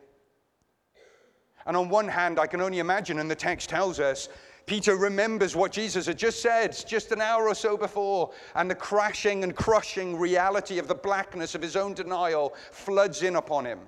And 1.65 1.77
on 1.77 1.89
one 1.89 2.07
hand, 2.07 2.39
I 2.39 2.47
can 2.47 2.59
only 2.59 2.79
imagine, 2.79 3.19
and 3.19 3.29
the 3.29 3.35
text 3.35 3.69
tells 3.69 3.99
us, 3.99 4.29
Peter 4.65 4.95
remembers 4.95 5.55
what 5.55 5.71
Jesus 5.71 6.05
had 6.05 6.17
just 6.17 6.41
said 6.41 6.75
just 6.87 7.11
an 7.11 7.21
hour 7.21 7.47
or 7.47 7.55
so 7.55 7.77
before, 7.77 8.31
and 8.55 8.69
the 8.69 8.75
crashing 8.75 9.43
and 9.43 9.55
crushing 9.55 10.17
reality 10.17 10.79
of 10.79 10.87
the 10.87 10.95
blackness 10.95 11.53
of 11.53 11.61
his 11.61 11.75
own 11.75 11.93
denial 11.93 12.55
floods 12.71 13.21
in 13.23 13.35
upon 13.35 13.65
him. 13.65 13.79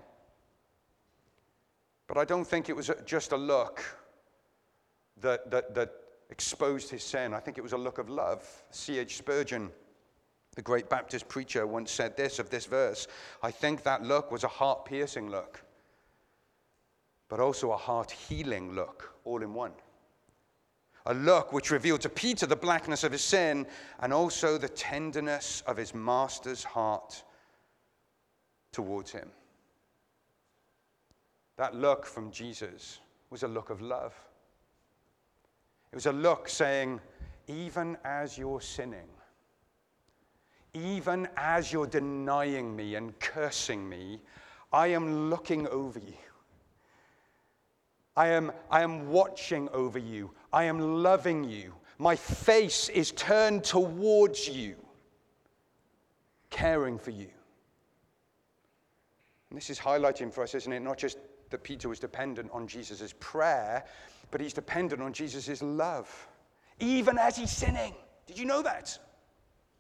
But 2.16 2.22
I 2.22 2.26
don't 2.26 2.48
think 2.48 2.70
it 2.70 2.76
was 2.78 2.90
just 3.06 3.34
a 3.34 3.38
look 3.38 3.84
that, 5.20 5.52
that, 5.52 5.76
that 5.76 5.92
exposed 6.30 6.90
his 6.90 7.04
sin. 7.04 7.34
I 7.34 7.42
think 7.42 7.58
it 7.58 7.62
was 7.62 7.74
a 7.74 7.78
look 7.78 7.98
of 7.98 8.08
love. 8.08 8.48
C.H. 8.72 9.18
Spurgeon, 9.18 9.70
the 10.56 10.62
great 10.62 10.90
Baptist 10.90 11.28
preacher, 11.28 11.68
once 11.68 11.92
said 11.92 12.16
this 12.16 12.40
of 12.40 12.50
this 12.50 12.68
verse 12.68 13.10
I 13.44 13.52
think 13.52 13.84
that 13.84 14.04
look 14.04 14.32
was 14.32 14.46
a 14.46 14.48
heart 14.48 14.86
piercing 14.86 15.30
look, 15.30 15.62
but 17.28 17.42
also 17.42 17.74
a 17.74 17.78
heart 17.78 18.12
healing 18.12 18.72
look, 18.72 19.14
all 19.26 19.44
in 19.44 19.54
one. 19.54 19.74
A 21.08 21.14
look 21.14 21.52
which 21.52 21.70
revealed 21.70 22.00
to 22.00 22.10
Peter 22.10 22.46
the 22.46 22.56
blackness 22.56 23.04
of 23.04 23.12
his 23.12 23.26
sin 23.26 23.68
and 24.00 24.14
also 24.14 24.58
the 24.58 24.70
tenderness 24.70 25.64
of 25.68 25.76
his 25.76 25.94
master's 25.94 26.64
heart 26.64 27.26
towards 28.72 29.12
him. 29.12 29.30
That 31.58 31.76
look 31.76 32.06
from 32.06 32.32
Jesus 32.32 33.00
was 33.30 33.44
a 33.44 33.48
look 33.48 33.70
of 33.70 33.82
love. 33.82 34.14
It 35.92 35.96
was 35.96 36.06
a 36.08 36.12
look 36.12 36.50
saying, 36.50 37.00
even 37.48 37.98
as 38.04 38.38
you're 38.38 38.62
sinning, 38.62 39.08
even 40.74 41.28
as 41.38 41.72
you're 41.72 41.88
denying 41.88 42.76
me 42.76 42.96
and 42.96 43.18
cursing 43.20 43.88
me, 43.88 44.20
I 44.74 44.88
am 44.88 45.30
looking 45.30 45.68
over 45.70 46.00
you. 46.00 46.18
I 48.18 48.28
am, 48.28 48.52
I 48.70 48.82
am 48.82 49.10
watching 49.10 49.70
over 49.70 50.00
you. 50.00 50.32
I 50.52 50.66
am 50.66 51.02
loving 51.04 51.44
you. 51.44 51.74
My 51.98 52.16
face 52.16 52.90
is 52.90 53.12
turned 53.12 53.64
towards 53.64 54.50
you, 54.50 54.76
caring 56.50 56.98
for 56.98 57.12
you. 57.12 57.30
And 59.50 59.58
this 59.58 59.70
is 59.70 59.80
highlighting 59.80 60.34
for 60.34 60.44
us, 60.44 60.56
isn't 60.56 60.74
it? 60.74 60.82
Not 60.82 60.98
just 60.98 61.18
that 61.50 61.64
Peter 61.64 61.90
was 61.90 62.00
dependent 62.00 62.50
on 62.52 62.68
Jesus' 62.68 63.14
prayer, 63.20 63.86
but 64.32 64.42
he's 64.42 64.54
dependent 64.54 65.02
on 65.02 65.14
Jesus' 65.14 65.62
love, 65.62 66.28
even 66.80 67.18
as 67.18 67.38
he's 67.38 67.52
sinning. 67.52 67.94
Did 68.28 68.38
you 68.38 68.46
know 68.46 68.62
that? 68.62 68.98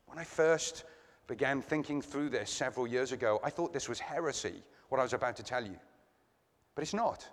When 0.05 0.19
I 0.19 0.23
first 0.23 0.83
began 1.27 1.61
thinking 1.61 2.01
through 2.01 2.29
this 2.29 2.51
several 2.51 2.87
years 2.87 3.11
ago, 3.11 3.39
I 3.43 3.49
thought 3.49 3.73
this 3.73 3.89
was 3.89 3.99
heresy, 3.99 4.63
what 4.89 4.99
I 4.99 5.03
was 5.03 5.13
about 5.13 5.35
to 5.37 5.43
tell 5.43 5.65
you. 5.65 5.75
But 6.75 6.83
it's 6.83 6.93
not. 6.93 7.27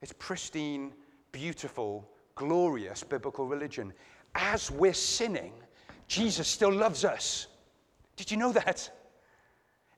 It's 0.00 0.12
pristine, 0.18 0.92
beautiful, 1.32 2.08
glorious 2.34 3.02
biblical 3.02 3.46
religion. 3.46 3.92
As 4.34 4.70
we're 4.70 4.94
sinning, 4.94 5.52
Jesus 6.06 6.46
still 6.46 6.72
loves 6.72 7.04
us. 7.04 7.48
Did 8.16 8.30
you 8.30 8.36
know 8.36 8.52
that? 8.52 8.90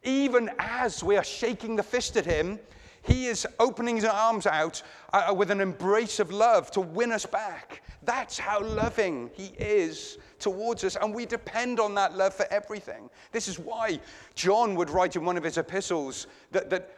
Even 0.03 0.51
as 0.59 1.05
we 1.05 1.17
are 1.17 1.25
shaking 1.25 1.77
the 1.77 1.83
fist 1.83 2.17
at 2.17 2.25
him, 2.25 2.59
he 3.03 3.27
is 3.27 3.47
opening 3.59 3.97
his 3.97 4.05
arms 4.05 4.47
out 4.47 4.83
uh, 5.13 5.35
with 5.37 5.51
an 5.51 5.61
embrace 5.61 6.21
of 6.21 6.31
love 6.31 6.71
to 6.73 6.81
win 6.81 7.13
us 7.13 7.25
back. 7.27 7.83
That's 8.03 8.39
how 8.39 8.63
loving 8.63 9.31
he 9.35 9.53
is 9.59 10.19
towards 10.39 10.85
us, 10.85 10.97
and 10.97 11.15
we 11.15 11.27
depend 11.27 11.81
on 11.81 11.95
that 11.95 12.17
love 12.17 12.35
for 12.35 12.47
everything. 12.51 13.11
This 13.33 13.49
is 13.49 13.59
why 13.59 14.01
John 14.35 14.75
would 14.75 14.91
write 14.91 15.17
in 15.17 15.25
one 15.25 15.37
of 15.37 15.45
his 15.45 15.59
epistles 15.59 16.27
that, 16.51 16.71
that, 16.71 16.97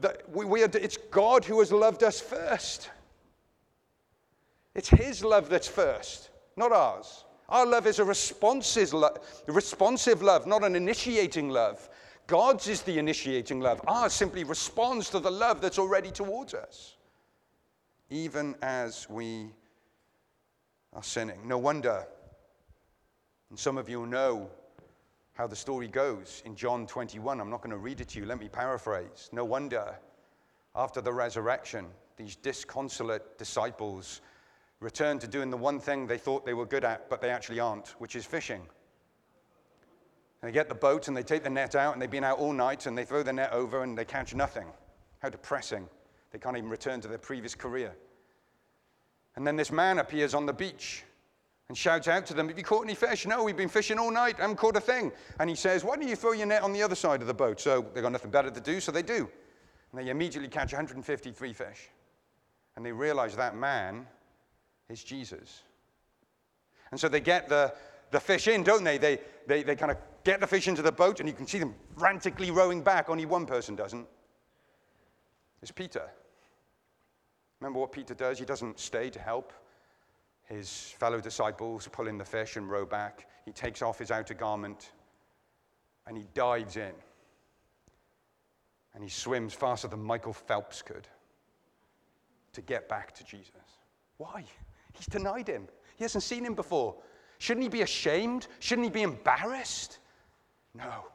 that 0.00 0.28
we, 0.30 0.44
we 0.44 0.62
are, 0.62 0.70
it's 0.74 0.98
God 1.10 1.44
who 1.44 1.58
has 1.60 1.72
loved 1.72 2.02
us 2.02 2.20
first. 2.20 2.90
It's 4.74 4.88
his 4.88 5.24
love 5.24 5.48
that's 5.48 5.68
first, 5.68 6.30
not 6.56 6.72
ours. 6.72 7.24
Our 7.48 7.66
love 7.66 7.86
is 7.86 7.98
a 7.98 8.04
responsive 8.04 8.92
love, 8.94 10.46
not 10.46 10.64
an 10.64 10.74
initiating 10.74 11.50
love. 11.50 11.88
God's 12.26 12.68
is 12.68 12.82
the 12.82 12.98
initiating 12.98 13.60
love. 13.60 13.80
Ours 13.86 14.12
simply 14.12 14.44
responds 14.44 15.10
to 15.10 15.20
the 15.20 15.30
love 15.30 15.60
that's 15.60 15.78
already 15.78 16.10
towards 16.10 16.54
us, 16.54 16.96
even 18.10 18.54
as 18.62 19.08
we 19.10 19.50
are 20.92 21.02
sinning. 21.02 21.46
No 21.46 21.58
wonder, 21.58 22.06
and 23.50 23.58
some 23.58 23.76
of 23.76 23.88
you 23.88 24.06
know 24.06 24.48
how 25.34 25.46
the 25.46 25.56
story 25.56 25.88
goes 25.88 26.42
in 26.44 26.54
John 26.54 26.86
21. 26.86 27.40
I'm 27.40 27.50
not 27.50 27.62
going 27.62 27.70
to 27.70 27.78
read 27.78 28.00
it 28.00 28.08
to 28.10 28.18
you. 28.18 28.26
Let 28.26 28.38
me 28.38 28.48
paraphrase. 28.48 29.30
No 29.32 29.44
wonder, 29.44 29.98
after 30.74 31.00
the 31.00 31.12
resurrection, 31.12 31.86
these 32.16 32.36
disconsolate 32.36 33.38
disciples 33.38 34.20
return 34.80 35.18
to 35.18 35.26
doing 35.26 35.50
the 35.50 35.56
one 35.56 35.78
thing 35.80 36.06
they 36.06 36.18
thought 36.18 36.44
they 36.44 36.54
were 36.54 36.66
good 36.66 36.84
at, 36.84 37.08
but 37.08 37.20
they 37.20 37.30
actually 37.30 37.60
aren't, 37.60 37.88
which 38.00 38.16
is 38.16 38.24
fishing. 38.24 38.62
And 40.42 40.48
they 40.48 40.52
get 40.52 40.68
the 40.68 40.74
boat 40.74 41.06
and 41.06 41.16
they 41.16 41.22
take 41.22 41.44
the 41.44 41.50
net 41.50 41.76
out, 41.76 41.92
and 41.92 42.02
they've 42.02 42.10
been 42.10 42.24
out 42.24 42.38
all 42.38 42.52
night, 42.52 42.86
and 42.86 42.98
they 42.98 43.04
throw 43.04 43.22
the 43.22 43.32
net 43.32 43.52
over 43.52 43.84
and 43.84 43.96
they 43.96 44.04
catch 44.04 44.34
nothing. 44.34 44.66
How 45.20 45.28
depressing. 45.28 45.88
They 46.32 46.38
can't 46.38 46.56
even 46.56 46.68
return 46.68 47.00
to 47.02 47.08
their 47.08 47.18
previous 47.18 47.54
career. 47.54 47.94
And 49.36 49.46
then 49.46 49.56
this 49.56 49.70
man 49.70 49.98
appears 49.98 50.34
on 50.34 50.46
the 50.46 50.52
beach 50.52 51.04
and 51.68 51.78
shouts 51.78 52.08
out 52.08 52.26
to 52.26 52.34
them, 52.34 52.48
Have 52.48 52.58
you 52.58 52.64
caught 52.64 52.84
any 52.84 52.94
fish? 52.94 53.24
No, 53.24 53.44
we've 53.44 53.56
been 53.56 53.68
fishing 53.68 53.98
all 53.98 54.10
night. 54.10 54.36
I 54.38 54.42
haven't 54.42 54.56
caught 54.56 54.76
a 54.76 54.80
thing. 54.80 55.12
And 55.38 55.48
he 55.48 55.56
says, 55.56 55.84
Why 55.84 55.96
don't 55.96 56.08
you 56.08 56.16
throw 56.16 56.32
your 56.32 56.46
net 56.46 56.62
on 56.62 56.72
the 56.72 56.82
other 56.82 56.94
side 56.96 57.20
of 57.20 57.28
the 57.28 57.34
boat? 57.34 57.60
So 57.60 57.86
they've 57.94 58.02
got 58.02 58.12
nothing 58.12 58.30
better 58.30 58.50
to 58.50 58.60
do, 58.60 58.80
so 58.80 58.90
they 58.90 59.02
do. 59.02 59.28
And 59.92 60.00
they 60.00 60.10
immediately 60.10 60.48
catch 60.48 60.72
153 60.72 61.52
fish. 61.52 61.88
And 62.76 62.84
they 62.84 62.92
realize 62.92 63.36
that 63.36 63.54
man 63.54 64.06
is 64.88 65.04
Jesus. 65.04 65.62
And 66.90 66.98
so 66.98 67.08
they 67.08 67.20
get 67.20 67.48
the, 67.48 67.72
the 68.10 68.20
fish 68.20 68.48
in, 68.48 68.64
don't 68.64 68.84
they? 68.84 68.98
They, 68.98 69.18
they, 69.46 69.62
they 69.62 69.76
kind 69.76 69.92
of 69.92 69.98
get 70.24 70.40
the 70.40 70.46
fish 70.46 70.68
into 70.68 70.82
the 70.82 70.92
boat, 70.92 71.20
and 71.20 71.28
you 71.28 71.34
can 71.34 71.46
see 71.46 71.58
them 71.58 71.74
frantically 71.96 72.50
rowing 72.50 72.82
back. 72.82 73.08
Only 73.08 73.26
one 73.26 73.46
person 73.46 73.74
doesn't. 73.74 74.06
It's 75.62 75.70
Peter. 75.70 76.08
Remember 77.60 77.80
what 77.80 77.92
Peter 77.92 78.14
does? 78.14 78.38
He 78.38 78.44
doesn't 78.44 78.78
stay 78.78 79.10
to 79.10 79.20
help 79.20 79.52
his 80.44 80.94
fellow 80.98 81.20
disciples 81.20 81.88
pull 81.90 82.08
in 82.08 82.18
the 82.18 82.24
fish 82.24 82.56
and 82.56 82.70
row 82.70 82.84
back. 82.84 83.26
He 83.44 83.52
takes 83.52 83.82
off 83.82 83.98
his 83.98 84.10
outer 84.10 84.34
garment 84.34 84.92
and 86.06 86.16
he 86.16 86.26
dives 86.34 86.76
in. 86.76 86.92
And 88.94 89.02
he 89.02 89.08
swims 89.08 89.54
faster 89.54 89.88
than 89.88 90.02
Michael 90.02 90.34
Phelps 90.34 90.82
could 90.82 91.08
to 92.52 92.60
get 92.60 92.88
back 92.88 93.14
to 93.14 93.24
Jesus. 93.24 93.78
Why? 94.18 94.44
He's 94.92 95.06
denied 95.06 95.48
him. 95.48 95.68
He 95.96 96.04
hasn't 96.04 96.24
seen 96.24 96.44
him 96.44 96.54
before. 96.54 96.96
Shouldn't 97.38 97.62
he 97.62 97.70
be 97.70 97.80
ashamed? 97.80 98.48
Shouldn't 98.58 98.84
he 98.84 98.90
be 98.90 99.02
embarrassed? 99.02 100.00
No. 100.74 101.06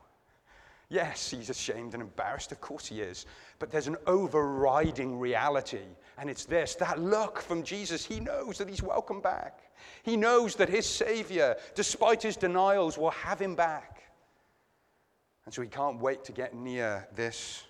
Yes, 0.89 1.29
he's 1.29 1.49
ashamed 1.49 1.93
and 1.93 2.01
embarrassed. 2.01 2.51
Of 2.51 2.61
course 2.61 2.85
he 2.85 3.01
is. 3.01 3.25
But 3.59 3.71
there's 3.71 3.87
an 3.87 3.97
overriding 4.05 5.19
reality, 5.19 5.83
and 6.17 6.29
it's 6.29 6.45
this 6.45 6.75
that 6.75 6.99
look 6.99 7.41
from 7.41 7.63
Jesus. 7.63 8.05
He 8.05 8.19
knows 8.19 8.57
that 8.57 8.69
he's 8.69 8.81
welcome 8.81 9.19
back. 9.19 9.59
He 10.03 10.15
knows 10.15 10.55
that 10.55 10.69
his 10.69 10.87
Savior, 10.87 11.57
despite 11.75 12.23
his 12.23 12.37
denials, 12.37 12.97
will 12.97 13.11
have 13.11 13.41
him 13.41 13.55
back. 13.55 14.03
And 15.45 15.53
so 15.53 15.61
he 15.61 15.67
can't 15.67 15.99
wait 15.99 16.23
to 16.25 16.31
get 16.31 16.53
near 16.53 17.07
this 17.15 17.65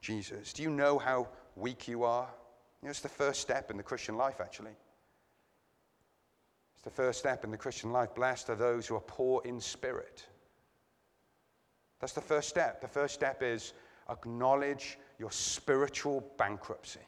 Jesus. 0.00 0.52
Do 0.52 0.62
you 0.62 0.70
know 0.70 0.98
how 0.98 1.28
weak 1.56 1.88
you 1.88 2.04
are? 2.04 2.28
You 2.80 2.86
know, 2.86 2.90
it's 2.90 3.00
the 3.00 3.08
first 3.08 3.40
step 3.40 3.70
in 3.70 3.76
the 3.76 3.82
Christian 3.82 4.16
life, 4.16 4.40
actually. 4.40 4.72
It's 6.74 6.82
the 6.84 6.90
first 6.90 7.18
step 7.18 7.42
in 7.42 7.50
the 7.50 7.56
Christian 7.56 7.90
life. 7.90 8.14
Blessed 8.14 8.50
are 8.50 8.54
those 8.54 8.86
who 8.86 8.94
are 8.94 9.00
poor 9.00 9.42
in 9.44 9.60
spirit 9.60 10.26
that's 12.00 12.12
the 12.12 12.20
first 12.20 12.48
step. 12.48 12.80
The 12.80 12.88
first 12.88 13.14
step 13.14 13.42
is 13.42 13.72
acknowledge 14.10 14.98
your 15.18 15.30
spiritual 15.30 16.24
bankruptcy, 16.36 17.00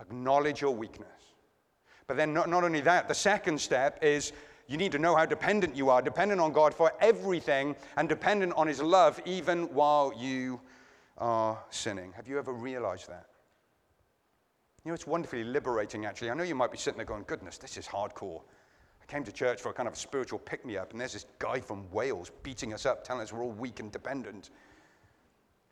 acknowledge 0.00 0.60
your 0.60 0.74
weakness. 0.74 1.08
But 2.06 2.16
then, 2.16 2.32
not, 2.32 2.48
not 2.48 2.62
only 2.62 2.80
that, 2.82 3.08
the 3.08 3.14
second 3.14 3.60
step 3.60 3.98
is 4.02 4.32
you 4.68 4.76
need 4.76 4.92
to 4.92 4.98
know 4.98 5.16
how 5.16 5.26
dependent 5.26 5.76
you 5.76 5.90
are, 5.90 6.00
dependent 6.00 6.40
on 6.40 6.52
God 6.52 6.72
for 6.72 6.92
everything, 7.00 7.74
and 7.96 8.08
dependent 8.08 8.52
on 8.56 8.66
His 8.66 8.80
love 8.80 9.20
even 9.24 9.64
while 9.74 10.12
you 10.16 10.60
are 11.18 11.58
sinning. 11.70 12.12
Have 12.12 12.28
you 12.28 12.38
ever 12.38 12.52
realized 12.52 13.08
that? 13.08 13.26
You 14.84 14.90
know, 14.90 14.94
it's 14.94 15.06
wonderfully 15.06 15.42
liberating, 15.42 16.04
actually. 16.04 16.30
I 16.30 16.34
know 16.34 16.44
you 16.44 16.54
might 16.54 16.70
be 16.70 16.78
sitting 16.78 16.98
there 16.98 17.06
going, 17.06 17.24
goodness, 17.26 17.58
this 17.58 17.76
is 17.76 17.86
hardcore. 17.86 18.42
I 19.06 19.12
came 19.12 19.24
to 19.24 19.32
church 19.32 19.60
for 19.60 19.70
a 19.70 19.72
kind 19.72 19.88
of 19.88 19.96
spiritual 19.96 20.38
pick 20.40 20.66
me 20.66 20.76
up, 20.76 20.90
and 20.90 21.00
there's 21.00 21.12
this 21.12 21.26
guy 21.38 21.60
from 21.60 21.88
Wales 21.92 22.32
beating 22.42 22.74
us 22.74 22.86
up, 22.86 23.04
telling 23.04 23.22
us 23.22 23.32
we're 23.32 23.42
all 23.42 23.52
weak 23.52 23.78
and 23.78 23.92
dependent. 23.92 24.50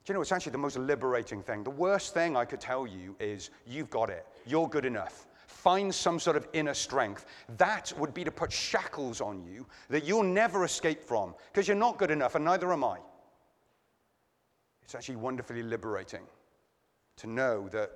Do 0.04 0.12
you 0.12 0.14
know, 0.14 0.20
it's 0.20 0.32
actually 0.32 0.52
the 0.52 0.58
most 0.58 0.76
liberating 0.78 1.42
thing. 1.42 1.64
The 1.64 1.70
worst 1.70 2.14
thing 2.14 2.36
I 2.36 2.44
could 2.44 2.60
tell 2.60 2.86
you 2.86 3.16
is 3.18 3.50
you've 3.66 3.90
got 3.90 4.08
it, 4.10 4.26
you're 4.46 4.68
good 4.68 4.84
enough. 4.84 5.26
Find 5.46 5.92
some 5.92 6.20
sort 6.20 6.36
of 6.36 6.46
inner 6.52 6.74
strength. 6.74 7.26
That 7.56 7.92
would 7.98 8.14
be 8.14 8.22
to 8.22 8.30
put 8.30 8.52
shackles 8.52 9.20
on 9.20 9.42
you 9.42 9.66
that 9.88 10.04
you'll 10.04 10.22
never 10.22 10.64
escape 10.64 11.02
from 11.02 11.34
because 11.52 11.66
you're 11.66 11.76
not 11.76 11.98
good 11.98 12.10
enough, 12.10 12.34
and 12.36 12.44
neither 12.44 12.72
am 12.72 12.84
I. 12.84 12.98
It's 14.82 14.94
actually 14.94 15.16
wonderfully 15.16 15.62
liberating 15.62 16.22
to 17.16 17.26
know 17.26 17.68
that 17.70 17.90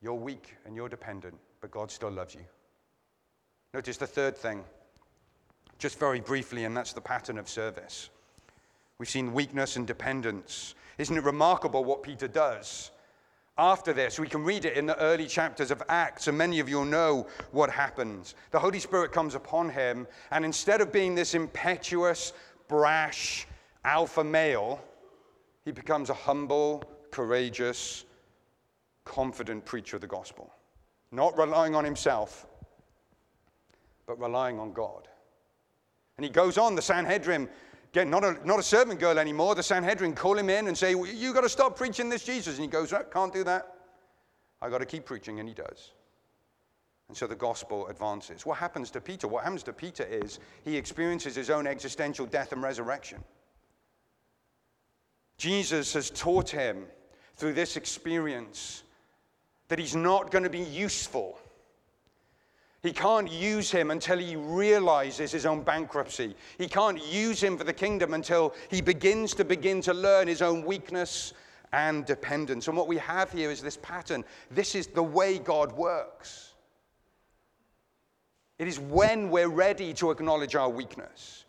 you're 0.00 0.14
weak 0.14 0.54
and 0.64 0.76
you're 0.76 0.88
dependent, 0.88 1.38
but 1.60 1.70
God 1.70 1.90
still 1.90 2.10
loves 2.10 2.34
you. 2.34 2.44
Notice 3.72 3.96
the 3.96 4.06
third 4.06 4.36
thing, 4.36 4.64
just 5.78 5.98
very 5.98 6.20
briefly, 6.20 6.64
and 6.64 6.76
that's 6.76 6.92
the 6.92 7.00
pattern 7.00 7.38
of 7.38 7.48
service. 7.48 8.10
We've 8.98 9.08
seen 9.08 9.32
weakness 9.32 9.76
and 9.76 9.86
dependence. 9.86 10.74
Isn't 10.98 11.16
it 11.16 11.24
remarkable 11.24 11.84
what 11.84 12.02
Peter 12.02 12.28
does? 12.28 12.90
After 13.56 13.92
this, 13.92 14.18
we 14.18 14.26
can 14.26 14.42
read 14.42 14.64
it 14.64 14.76
in 14.76 14.86
the 14.86 14.98
early 14.98 15.26
chapters 15.26 15.70
of 15.70 15.82
Acts, 15.88 16.26
and 16.28 16.36
many 16.36 16.60
of 16.60 16.68
you 16.68 16.84
know 16.84 17.26
what 17.52 17.70
happens. 17.70 18.34
The 18.50 18.58
Holy 18.58 18.80
Spirit 18.80 19.12
comes 19.12 19.34
upon 19.34 19.68
him, 19.68 20.06
and 20.30 20.44
instead 20.44 20.80
of 20.80 20.92
being 20.92 21.14
this 21.14 21.34
impetuous, 21.34 22.32
brash, 22.68 23.46
alpha 23.84 24.24
male, 24.24 24.80
he 25.64 25.72
becomes 25.72 26.10
a 26.10 26.14
humble, 26.14 26.82
courageous, 27.10 28.04
confident 29.04 29.64
preacher 29.64 29.96
of 29.96 30.00
the 30.00 30.06
gospel. 30.08 30.52
Not 31.12 31.36
relying 31.38 31.74
on 31.74 31.84
himself, 31.84 32.46
but 34.10 34.20
relying 34.20 34.58
on 34.58 34.72
God. 34.72 35.06
And 36.16 36.24
he 36.24 36.30
goes 36.30 36.58
on, 36.58 36.74
the 36.74 36.82
Sanhedrin, 36.82 37.48
again, 37.92 38.10
not 38.10 38.24
a, 38.24 38.36
not 38.44 38.58
a 38.58 38.62
servant 38.62 38.98
girl 38.98 39.20
anymore, 39.20 39.54
the 39.54 39.62
Sanhedrin 39.62 40.16
call 40.16 40.36
him 40.36 40.50
in 40.50 40.66
and 40.66 40.76
say, 40.76 40.90
You've 40.90 41.32
got 41.32 41.42
to 41.42 41.48
stop 41.48 41.76
preaching 41.76 42.08
this 42.08 42.24
Jesus. 42.24 42.56
And 42.56 42.64
he 42.64 42.68
goes, 42.68 42.92
can't 43.12 43.32
do 43.32 43.44
that. 43.44 43.72
I've 44.60 44.72
got 44.72 44.78
to 44.78 44.84
keep 44.84 45.04
preaching, 45.04 45.38
and 45.38 45.48
he 45.48 45.54
does. 45.54 45.92
And 47.06 47.16
so 47.16 47.28
the 47.28 47.36
gospel 47.36 47.86
advances. 47.86 48.44
What 48.44 48.58
happens 48.58 48.90
to 48.90 49.00
Peter? 49.00 49.28
What 49.28 49.44
happens 49.44 49.62
to 49.62 49.72
Peter 49.72 50.02
is 50.02 50.40
he 50.64 50.76
experiences 50.76 51.36
his 51.36 51.48
own 51.48 51.68
existential 51.68 52.26
death 52.26 52.50
and 52.50 52.64
resurrection. 52.64 53.22
Jesus 55.38 55.92
has 55.92 56.10
taught 56.10 56.50
him 56.50 56.84
through 57.36 57.52
this 57.52 57.76
experience 57.76 58.82
that 59.68 59.78
he's 59.78 59.94
not 59.94 60.32
going 60.32 60.42
to 60.42 60.50
be 60.50 60.58
useful 60.58 61.38
he 62.82 62.92
can't 62.92 63.30
use 63.30 63.70
him 63.70 63.90
until 63.90 64.18
he 64.18 64.36
realizes 64.36 65.30
his 65.30 65.44
own 65.44 65.62
bankruptcy. 65.62 66.34
He 66.56 66.66
can't 66.66 67.04
use 67.12 67.42
him 67.42 67.58
for 67.58 67.64
the 67.64 67.72
kingdom 67.72 68.14
until 68.14 68.54
he 68.70 68.80
begins 68.80 69.34
to 69.34 69.44
begin 69.44 69.82
to 69.82 69.92
learn 69.92 70.28
his 70.28 70.40
own 70.40 70.64
weakness 70.64 71.34
and 71.72 72.06
dependence. 72.06 72.68
And 72.68 72.76
what 72.76 72.88
we 72.88 72.96
have 72.96 73.30
here 73.30 73.50
is 73.50 73.60
this 73.60 73.76
pattern. 73.76 74.24
This 74.50 74.74
is 74.74 74.86
the 74.86 75.02
way 75.02 75.38
God 75.38 75.72
works. 75.72 76.54
It 78.58 78.66
is 78.66 78.80
when 78.80 79.30
we're 79.30 79.48
ready 79.48 79.92
to 79.94 80.10
acknowledge 80.10 80.54
our 80.54 80.68
weakness 80.68 81.44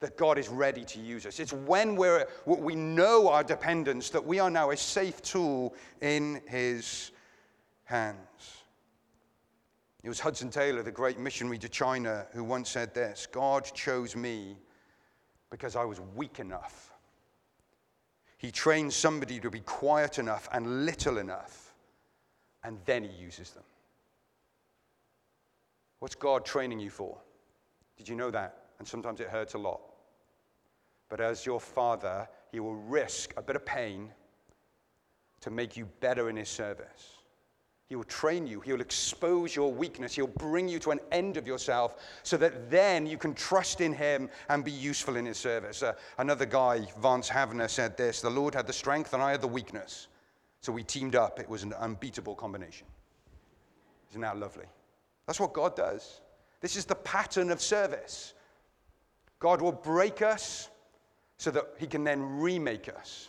that 0.00 0.16
God 0.16 0.38
is 0.38 0.48
ready 0.48 0.84
to 0.84 1.00
use 1.00 1.26
us. 1.26 1.40
It's 1.40 1.52
when 1.52 1.96
we're, 1.96 2.26
we 2.46 2.76
know 2.76 3.28
our 3.28 3.42
dependence 3.42 4.10
that 4.10 4.24
we 4.24 4.38
are 4.38 4.50
now 4.50 4.70
a 4.70 4.76
safe 4.76 5.20
tool 5.22 5.74
in 6.00 6.40
his 6.46 7.10
hands. 7.84 8.57
It 10.02 10.08
was 10.08 10.20
Hudson 10.20 10.50
Taylor, 10.50 10.82
the 10.82 10.92
great 10.92 11.18
missionary 11.18 11.58
to 11.58 11.68
China, 11.68 12.26
who 12.32 12.44
once 12.44 12.70
said 12.70 12.94
this 12.94 13.26
God 13.26 13.64
chose 13.74 14.14
me 14.14 14.56
because 15.50 15.76
I 15.76 15.84
was 15.84 16.00
weak 16.14 16.38
enough. 16.38 16.92
He 18.36 18.52
trains 18.52 18.94
somebody 18.94 19.40
to 19.40 19.50
be 19.50 19.60
quiet 19.60 20.18
enough 20.18 20.48
and 20.52 20.86
little 20.86 21.18
enough, 21.18 21.74
and 22.62 22.78
then 22.84 23.02
he 23.02 23.10
uses 23.10 23.50
them. 23.50 23.64
What's 25.98 26.14
God 26.14 26.44
training 26.44 26.78
you 26.78 26.90
for? 26.90 27.18
Did 27.96 28.08
you 28.08 28.14
know 28.14 28.30
that? 28.30 28.66
And 28.78 28.86
sometimes 28.86 29.18
it 29.18 29.28
hurts 29.28 29.54
a 29.54 29.58
lot. 29.58 29.80
But 31.08 31.20
as 31.20 31.44
your 31.44 31.58
father, 31.58 32.28
he 32.52 32.60
will 32.60 32.76
risk 32.76 33.34
a 33.36 33.42
bit 33.42 33.56
of 33.56 33.66
pain 33.66 34.10
to 35.40 35.50
make 35.50 35.76
you 35.76 35.86
better 36.00 36.28
in 36.28 36.36
his 36.36 36.48
service. 36.48 37.17
He 37.88 37.96
will 37.96 38.04
train 38.04 38.46
you. 38.46 38.60
He'll 38.60 38.82
expose 38.82 39.56
your 39.56 39.72
weakness. 39.72 40.14
He'll 40.14 40.26
bring 40.26 40.68
you 40.68 40.78
to 40.80 40.90
an 40.90 41.00
end 41.10 41.38
of 41.38 41.46
yourself 41.46 41.96
so 42.22 42.36
that 42.36 42.70
then 42.70 43.06
you 43.06 43.16
can 43.16 43.32
trust 43.32 43.80
in 43.80 43.94
Him 43.94 44.28
and 44.50 44.62
be 44.62 44.70
useful 44.70 45.16
in 45.16 45.24
His 45.24 45.38
service. 45.38 45.82
Uh, 45.82 45.94
another 46.18 46.44
guy, 46.44 46.86
Vance 47.00 47.30
Havner, 47.30 47.68
said 47.68 47.96
this 47.96 48.20
The 48.20 48.28
Lord 48.28 48.54
had 48.54 48.66
the 48.66 48.74
strength 48.74 49.14
and 49.14 49.22
I 49.22 49.30
had 49.30 49.40
the 49.40 49.48
weakness. 49.48 50.08
So 50.60 50.70
we 50.70 50.82
teamed 50.82 51.14
up. 51.14 51.40
It 51.40 51.48
was 51.48 51.62
an 51.62 51.72
unbeatable 51.72 52.34
combination. 52.34 52.86
Isn't 54.10 54.20
that 54.20 54.36
lovely? 54.36 54.66
That's 55.26 55.40
what 55.40 55.54
God 55.54 55.74
does. 55.74 56.20
This 56.60 56.76
is 56.76 56.84
the 56.84 56.94
pattern 56.94 57.50
of 57.50 57.60
service. 57.60 58.34
God 59.38 59.62
will 59.62 59.72
break 59.72 60.20
us 60.20 60.68
so 61.38 61.50
that 61.52 61.64
He 61.78 61.86
can 61.86 62.04
then 62.04 62.38
remake 62.38 62.90
us 62.90 63.28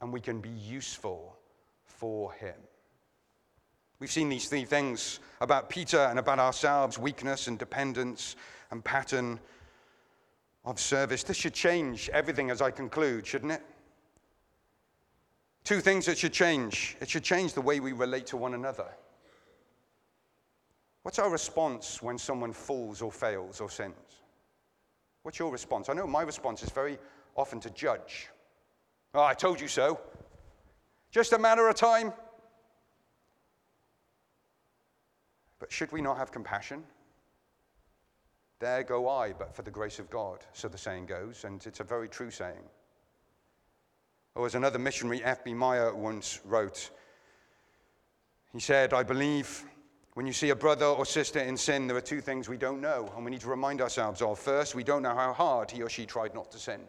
and 0.00 0.10
we 0.10 0.20
can 0.20 0.40
be 0.40 0.48
useful 0.48 1.36
for 1.84 2.32
Him. 2.32 2.54
We've 4.00 4.10
seen 4.10 4.28
these 4.28 4.48
three 4.48 4.64
things 4.64 5.18
about 5.40 5.68
Peter 5.68 5.98
and 5.98 6.18
about 6.18 6.38
ourselves 6.38 6.98
weakness 6.98 7.48
and 7.48 7.58
dependence 7.58 8.36
and 8.70 8.84
pattern 8.84 9.40
of 10.64 10.78
service. 10.78 11.24
This 11.24 11.36
should 11.36 11.54
change 11.54 12.08
everything 12.10 12.50
as 12.50 12.62
I 12.62 12.70
conclude, 12.70 13.26
shouldn't 13.26 13.52
it? 13.52 13.62
Two 15.64 15.80
things 15.80 16.06
that 16.06 16.16
should 16.16 16.32
change 16.32 16.96
it 17.00 17.10
should 17.10 17.24
change 17.24 17.54
the 17.54 17.60
way 17.60 17.80
we 17.80 17.92
relate 17.92 18.26
to 18.28 18.36
one 18.36 18.54
another. 18.54 18.86
What's 21.02 21.18
our 21.18 21.30
response 21.30 22.02
when 22.02 22.18
someone 22.18 22.52
falls 22.52 23.02
or 23.02 23.10
fails 23.10 23.60
or 23.60 23.68
sins? 23.68 23.94
What's 25.22 25.38
your 25.38 25.50
response? 25.50 25.88
I 25.88 25.94
know 25.94 26.06
my 26.06 26.22
response 26.22 26.62
is 26.62 26.70
very 26.70 26.98
often 27.36 27.60
to 27.60 27.70
judge. 27.70 28.28
Oh, 29.14 29.22
I 29.22 29.34
told 29.34 29.60
you 29.60 29.68
so. 29.68 29.98
Just 31.10 31.32
a 31.32 31.38
matter 31.38 31.68
of 31.68 31.74
time. 31.74 32.12
But 35.68 35.74
should 35.74 35.92
we 35.92 36.00
not 36.00 36.16
have 36.16 36.32
compassion? 36.32 36.82
There 38.58 38.82
go 38.82 39.06
I, 39.06 39.34
but 39.34 39.54
for 39.54 39.60
the 39.60 39.70
grace 39.70 39.98
of 39.98 40.08
God, 40.08 40.38
so 40.54 40.66
the 40.66 40.78
saying 40.78 41.04
goes, 41.04 41.44
and 41.44 41.64
it's 41.66 41.80
a 41.80 41.84
very 41.84 42.08
true 42.08 42.30
saying. 42.30 42.64
Or 44.34 44.46
as 44.46 44.54
another 44.54 44.78
missionary, 44.78 45.22
F.B. 45.22 45.52
Meyer, 45.52 45.94
once 45.94 46.40
wrote, 46.46 46.88
he 48.50 48.60
said, 48.60 48.94
I 48.94 49.02
believe 49.02 49.62
when 50.14 50.26
you 50.26 50.32
see 50.32 50.48
a 50.48 50.56
brother 50.56 50.86
or 50.86 51.04
sister 51.04 51.40
in 51.40 51.58
sin, 51.58 51.86
there 51.86 51.98
are 51.98 52.00
two 52.00 52.22
things 52.22 52.48
we 52.48 52.56
don't 52.56 52.80
know, 52.80 53.12
and 53.14 53.22
we 53.22 53.30
need 53.30 53.42
to 53.42 53.50
remind 53.50 53.82
ourselves 53.82 54.22
of. 54.22 54.38
First, 54.38 54.74
we 54.74 54.84
don't 54.84 55.02
know 55.02 55.14
how 55.14 55.34
hard 55.34 55.70
he 55.70 55.82
or 55.82 55.90
she 55.90 56.06
tried 56.06 56.34
not 56.34 56.50
to 56.52 56.58
sin. 56.58 56.80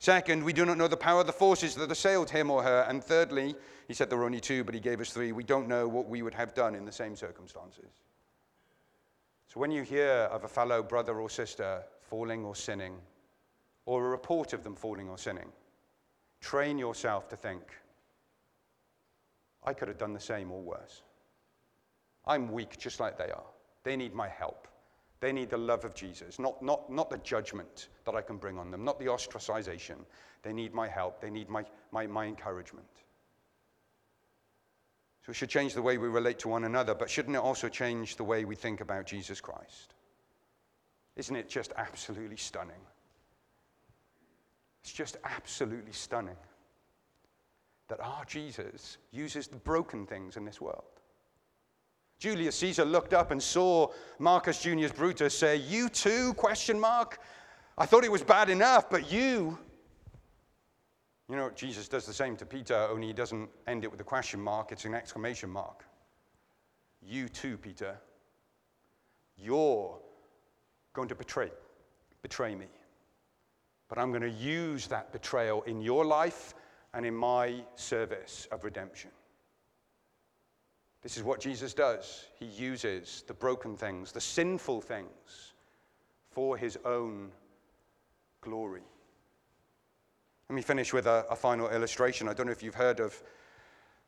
Second, 0.00 0.44
we 0.44 0.52
do 0.52 0.64
not 0.64 0.78
know 0.78 0.86
the 0.86 0.96
power 0.96 1.20
of 1.20 1.26
the 1.26 1.32
forces 1.32 1.74
that 1.74 1.90
assailed 1.90 2.30
him 2.30 2.50
or 2.50 2.62
her. 2.62 2.86
And 2.88 3.02
thirdly, 3.02 3.56
he 3.88 3.94
said 3.94 4.08
there 4.08 4.18
were 4.18 4.24
only 4.24 4.40
two, 4.40 4.62
but 4.62 4.74
he 4.74 4.80
gave 4.80 5.00
us 5.00 5.10
three. 5.10 5.32
We 5.32 5.42
don't 5.42 5.68
know 5.68 5.88
what 5.88 6.08
we 6.08 6.22
would 6.22 6.34
have 6.34 6.54
done 6.54 6.74
in 6.74 6.84
the 6.84 6.92
same 6.92 7.16
circumstances. 7.16 8.02
So 9.48 9.58
when 9.58 9.70
you 9.70 9.82
hear 9.82 10.28
of 10.30 10.44
a 10.44 10.48
fellow 10.48 10.82
brother 10.82 11.20
or 11.20 11.28
sister 11.28 11.82
falling 12.02 12.44
or 12.44 12.54
sinning, 12.54 12.96
or 13.86 14.06
a 14.06 14.08
report 14.10 14.52
of 14.52 14.62
them 14.62 14.76
falling 14.76 15.08
or 15.08 15.18
sinning, 15.18 15.50
train 16.40 16.78
yourself 16.78 17.28
to 17.30 17.36
think, 17.36 17.62
I 19.64 19.72
could 19.72 19.88
have 19.88 19.98
done 19.98 20.12
the 20.12 20.20
same 20.20 20.52
or 20.52 20.60
worse. 20.60 21.02
I'm 22.24 22.52
weak 22.52 22.78
just 22.78 23.00
like 23.00 23.18
they 23.18 23.30
are. 23.30 23.46
They 23.82 23.96
need 23.96 24.14
my 24.14 24.28
help. 24.28 24.68
They 25.20 25.32
need 25.32 25.50
the 25.50 25.58
love 25.58 25.84
of 25.84 25.94
Jesus, 25.94 26.38
not, 26.38 26.62
not, 26.62 26.90
not 26.90 27.10
the 27.10 27.18
judgment 27.18 27.88
that 28.04 28.14
I 28.14 28.22
can 28.22 28.36
bring 28.36 28.56
on 28.56 28.70
them, 28.70 28.84
not 28.84 29.00
the 29.00 29.06
ostracization. 29.06 29.96
They 30.42 30.52
need 30.52 30.72
my 30.72 30.86
help. 30.86 31.20
They 31.20 31.30
need 31.30 31.48
my, 31.48 31.64
my, 31.90 32.06
my 32.06 32.26
encouragement. 32.26 32.86
So 35.26 35.30
it 35.30 35.34
should 35.34 35.50
change 35.50 35.74
the 35.74 35.82
way 35.82 35.98
we 35.98 36.08
relate 36.08 36.38
to 36.40 36.48
one 36.48 36.64
another, 36.64 36.94
but 36.94 37.10
shouldn't 37.10 37.34
it 37.34 37.40
also 37.40 37.68
change 37.68 38.16
the 38.16 38.24
way 38.24 38.44
we 38.44 38.54
think 38.54 38.80
about 38.80 39.06
Jesus 39.06 39.40
Christ? 39.40 39.94
Isn't 41.16 41.34
it 41.34 41.48
just 41.48 41.72
absolutely 41.76 42.36
stunning? 42.36 42.80
It's 44.82 44.92
just 44.92 45.16
absolutely 45.24 45.92
stunning 45.92 46.36
that 47.88 48.00
our 48.00 48.24
Jesus 48.24 48.98
uses 49.10 49.48
the 49.48 49.56
broken 49.56 50.06
things 50.06 50.36
in 50.36 50.44
this 50.44 50.60
world 50.60 50.97
Julius 52.18 52.56
Caesar 52.56 52.84
looked 52.84 53.14
up 53.14 53.30
and 53.30 53.42
saw 53.42 53.92
Marcus 54.18 54.60
Junius 54.60 54.92
Brutus 54.92 55.36
say, 55.36 55.56
"You 55.56 55.88
too?" 55.88 56.34
question 56.34 56.78
mark. 56.78 57.20
I 57.76 57.86
thought 57.86 58.04
it 58.04 58.10
was 58.10 58.22
bad 58.22 58.50
enough, 58.50 58.90
but 58.90 59.10
you 59.10 59.58
You 61.30 61.36
know, 61.36 61.50
Jesus 61.50 61.88
does 61.88 62.06
the 62.06 62.14
same 62.14 62.36
to 62.38 62.46
Peter, 62.46 62.74
only 62.74 63.08
he 63.08 63.12
doesn't 63.12 63.50
end 63.66 63.84
it 63.84 63.90
with 63.90 64.00
a 64.00 64.04
question 64.04 64.40
mark, 64.40 64.72
it's 64.72 64.86
an 64.86 64.94
exclamation 64.94 65.50
mark. 65.50 65.84
You 67.02 67.28
too, 67.28 67.58
Peter. 67.58 67.98
You're 69.36 70.00
going 70.94 71.08
to 71.08 71.14
betray 71.14 71.50
betray 72.22 72.54
me. 72.54 72.66
But 73.88 73.98
I'm 73.98 74.10
going 74.10 74.22
to 74.22 74.30
use 74.30 74.86
that 74.88 75.12
betrayal 75.12 75.62
in 75.62 75.80
your 75.80 76.04
life 76.04 76.54
and 76.94 77.06
in 77.06 77.14
my 77.14 77.64
service 77.74 78.46
of 78.50 78.64
redemption. 78.64 79.10
This 81.08 81.16
is 81.16 81.22
what 81.22 81.40
Jesus 81.40 81.72
does. 81.72 82.26
He 82.38 82.44
uses 82.44 83.24
the 83.26 83.32
broken 83.32 83.78
things, 83.78 84.12
the 84.12 84.20
sinful 84.20 84.82
things, 84.82 85.54
for 86.30 86.54
his 86.54 86.78
own 86.84 87.30
glory. 88.42 88.82
Let 90.50 90.54
me 90.54 90.60
finish 90.60 90.92
with 90.92 91.06
a, 91.06 91.24
a, 91.30 91.34
final 91.34 91.70
illustration. 91.70 92.28
I 92.28 92.34
don't 92.34 92.44
know 92.44 92.52
if 92.52 92.62
you've 92.62 92.74
heard 92.74 93.00
of 93.00 93.22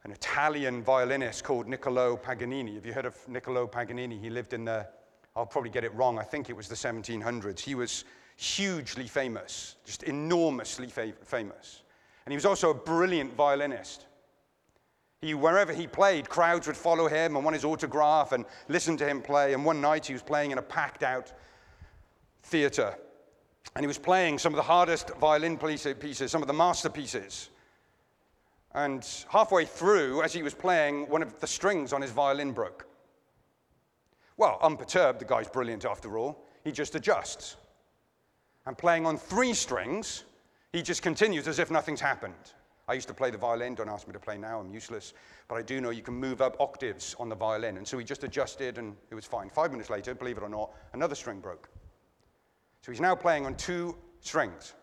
an 0.05 0.13
Italian 0.13 0.83
violinist 0.83 1.43
called 1.43 1.67
Niccolo 1.69 2.19
Paganini. 2.19 2.75
Have 2.75 2.85
you 2.85 2.93
heard 2.93 3.07
of 3.07 3.17
Niccolo 3.27 3.67
Paganini? 3.67 4.19
He 4.19 4.29
lived 4.29 4.53
in 4.53 4.67
the, 4.67 4.87
I'll 5.35 5.47
probably 5.47 5.71
get 5.71 5.85
it 5.85 5.95
wrong, 5.95 6.19
I 6.19 6.23
think 6.23 6.51
it 6.51 6.53
was 6.55 6.69
the 6.69 6.75
1700s. 6.75 7.61
He 7.61 7.75
was 7.75 8.05
hugely 8.37 9.07
famous, 9.07 9.77
just 9.87 10.03
enormously 10.03 10.89
fa- 10.89 11.15
famous. 11.25 11.81
And 12.27 12.33
he 12.33 12.37
was 12.37 12.45
also 12.45 12.69
a 12.69 12.75
brilliant 12.75 13.33
violinist. 13.33 14.05
He, 15.21 15.35
wherever 15.35 15.73
he 15.73 15.87
played, 15.87 16.29
crowds 16.29 16.67
would 16.67 16.77
follow 16.77 17.07
him 17.07 17.37
and 17.37 17.45
want 17.45 17.55
his 17.55 17.65
autograph 17.65 18.33
and 18.33 18.47
listen 18.69 18.97
to 18.97 19.07
him 19.07 19.21
play. 19.21 19.53
And 19.53 19.65
one 19.65 19.81
night 19.81 20.07
he 20.07 20.15
was 20.15 20.23
playing 20.23 20.51
in 20.51 20.59
a 20.59 20.63
packed 20.63 21.03
out 21.03 21.33
theater. 22.45 22.97
And 23.77 23.83
he 23.83 23.87
was 23.87 23.99
playing 23.99 24.39
some 24.39 24.53
of 24.55 24.57
the 24.57 24.63
hardest 24.63 25.11
violin 25.19 25.59
uh, 25.63 25.95
pieces, 25.99 26.31
some 26.31 26.43
of 26.43 26.49
the 26.49 26.55
masterpieces. 26.55 27.51
And 28.75 29.07
halfway 29.29 29.65
through, 29.65 30.23
as 30.23 30.33
he 30.33 30.43
was 30.43 30.55
playing, 30.55 31.09
one 31.09 31.23
of 31.23 31.39
the 31.41 31.47
strings 31.47 31.93
on 31.93 32.01
his 32.01 32.13
violin 32.13 32.53
broke. 32.53 32.87
Well, 34.37 34.59
unperturbed, 34.63 35.21
the 35.21 35.27
guy's 35.27 35.49
brilliant 35.49 35.85
after 35.85 36.17
all. 36.17 36.47
He 36.65 36.73
just 36.73 36.95
adjusts. 36.95 37.57
And 38.65 38.79
playing 38.79 39.05
on 39.05 39.19
three 39.19 39.53
strings, 39.53 40.25
he 40.73 40.83
just 40.83 41.03
continues 41.03 41.47
as 41.47 41.59
if 41.59 41.71
nothing's 41.71 42.01
happened. 42.01 42.55
I 42.91 42.95
used 42.95 43.07
to 43.07 43.15
play 43.15 43.31
the 43.31 43.39
violin. 43.39 43.77
Don't 43.77 43.89
ask 43.89 44.09
me 44.09 44.13
to 44.15 44.19
play 44.19 44.37
now, 44.37 44.59
I'm 44.59 44.69
useless. 44.69 45.15
But 45.47 45.55
I 45.55 45.63
do 45.63 45.81
know 45.81 45.91
you 45.91 46.03
can 46.03 46.15
move 46.15 46.43
up 46.43 46.57
octaves 46.59 47.15
on 47.21 47.29
the 47.29 47.37
violin. 47.37 47.77
And 47.77 47.87
so 47.87 47.97
he 47.97 48.05
just 48.05 48.25
adjusted 48.25 48.79
and 48.79 48.97
it 49.11 49.15
was 49.15 49.25
fine. 49.25 49.49
Five 49.49 49.71
minutes 49.71 49.91
later, 49.91 50.13
believe 50.13 50.39
it 50.39 50.43
or 50.43 50.49
not, 50.49 50.73
another 50.93 51.15
string 51.15 51.39
broke. 51.39 51.69
So 52.83 52.91
he's 52.91 53.01
now 53.01 53.15
playing 53.15 53.47
on 53.47 53.55
two 53.55 53.97
strings. 54.19 54.75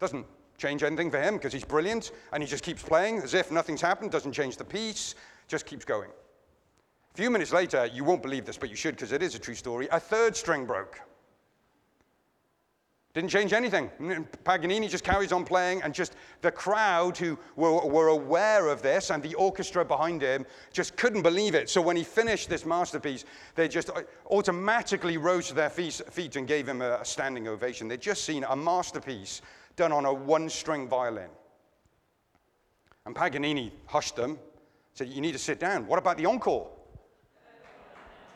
Doesn't 0.00 0.26
change 0.58 0.82
anything 0.82 1.08
for 1.08 1.22
him 1.22 1.34
because 1.34 1.52
he's 1.52 1.64
brilliant 1.64 2.10
and 2.32 2.42
he 2.42 2.48
just 2.48 2.64
keeps 2.64 2.82
playing 2.82 3.18
as 3.18 3.32
if 3.32 3.52
nothing's 3.52 3.80
happened, 3.80 4.10
doesn't 4.10 4.32
change 4.32 4.56
the 4.56 4.64
piece, 4.64 5.14
just 5.46 5.66
keeps 5.66 5.84
going. 5.84 6.10
A 6.10 7.16
few 7.16 7.30
minutes 7.30 7.52
later, 7.52 7.86
you 7.86 8.02
won't 8.02 8.22
believe 8.22 8.44
this, 8.44 8.58
but 8.58 8.70
you 8.70 8.76
should 8.76 8.96
because 8.96 9.12
it 9.12 9.22
is 9.22 9.36
a 9.36 9.38
true 9.38 9.54
story. 9.54 9.86
A 9.92 10.00
third 10.00 10.36
string 10.36 10.66
broke. 10.66 11.00
Didn't 13.16 13.30
change 13.30 13.54
anything. 13.54 13.90
Paganini 14.44 14.88
just 14.90 15.02
carries 15.02 15.32
on 15.32 15.42
playing, 15.42 15.80
and 15.80 15.94
just 15.94 16.16
the 16.42 16.52
crowd 16.52 17.16
who 17.16 17.38
were, 17.56 17.86
were, 17.86 18.08
aware 18.08 18.68
of 18.68 18.82
this 18.82 19.08
and 19.08 19.22
the 19.22 19.34
orchestra 19.36 19.86
behind 19.86 20.20
him 20.20 20.44
just 20.70 20.98
couldn't 20.98 21.22
believe 21.22 21.54
it. 21.54 21.70
So 21.70 21.80
when 21.80 21.96
he 21.96 22.04
finished 22.04 22.50
this 22.50 22.66
masterpiece, 22.66 23.24
they 23.54 23.68
just 23.68 23.88
uh, 23.88 24.02
automatically 24.30 25.16
rose 25.16 25.48
to 25.48 25.54
their 25.54 25.70
feet 25.70 26.36
and 26.36 26.46
gave 26.46 26.68
him 26.68 26.82
a 26.82 27.02
standing 27.06 27.48
ovation. 27.48 27.88
They'd 27.88 28.02
just 28.02 28.22
seen 28.22 28.44
a 28.50 28.54
masterpiece 28.54 29.40
done 29.76 29.92
on 29.92 30.04
a 30.04 30.12
one 30.12 30.50
string 30.50 30.86
violin. 30.86 31.30
And 33.06 33.16
Paganini 33.16 33.72
hushed 33.86 34.16
them, 34.16 34.38
said, 34.92 35.08
You 35.08 35.22
need 35.22 35.32
to 35.32 35.38
sit 35.38 35.58
down. 35.58 35.86
What 35.86 35.98
about 35.98 36.18
the 36.18 36.26
encore? 36.26 36.68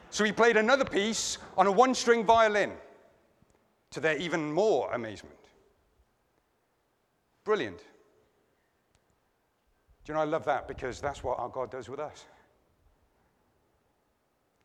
So 0.09 0.25
he 0.25 0.33
played 0.33 0.57
another 0.57 0.87
piece 0.87 1.37
on 1.59 1.67
a 1.67 1.71
one 1.71 1.95
string 1.95 2.25
violin 2.25 2.73
to 3.91 4.01
their 4.01 4.17
even 4.17 4.53
more 4.53 4.93
amazement. 4.93 5.37
Brilliant. 7.45 7.79
Do 7.79 10.13
you 10.13 10.15
know, 10.15 10.21
I 10.21 10.25
love 10.25 10.45
that 10.45 10.69
because 10.69 11.01
that's 11.01 11.23
what 11.23 11.39
our 11.39 11.49
God 11.49 11.71
does 11.71 11.89
with 11.89 12.01
us. 12.01 12.25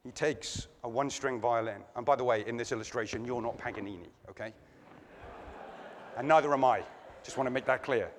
He 0.04 0.12
takes 0.12 0.68
a 0.84 0.90
one 0.90 1.10
string 1.10 1.40
violin, 1.40 1.82
and 1.96 2.06
by 2.06 2.16
the 2.16 2.24
way, 2.24 2.46
in 2.46 2.58
this 2.58 2.72
illustration, 2.72 3.26
you're 3.26 3.42
not 3.42 3.58
Paganini, 3.58 4.10
okay? 4.30 4.54
and 6.18 6.28
neither 6.28 6.54
am 6.54 6.64
I. 6.64 6.84
Just 7.24 7.38
want 7.38 7.48
to 7.48 7.52
make 7.52 7.66
that 7.66 7.84
clear. 7.84 8.10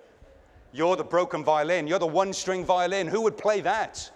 You're 0.73 0.97
the 0.97 1.05
broken 1.05 1.45
violin, 1.45 1.87
you're 1.87 1.99
the 1.99 2.07
one 2.07 2.33
string 2.33 2.65
violin. 2.65 3.07
Who 3.07 3.23
would 3.23 3.39
play 3.39 3.61
that? 3.63 4.11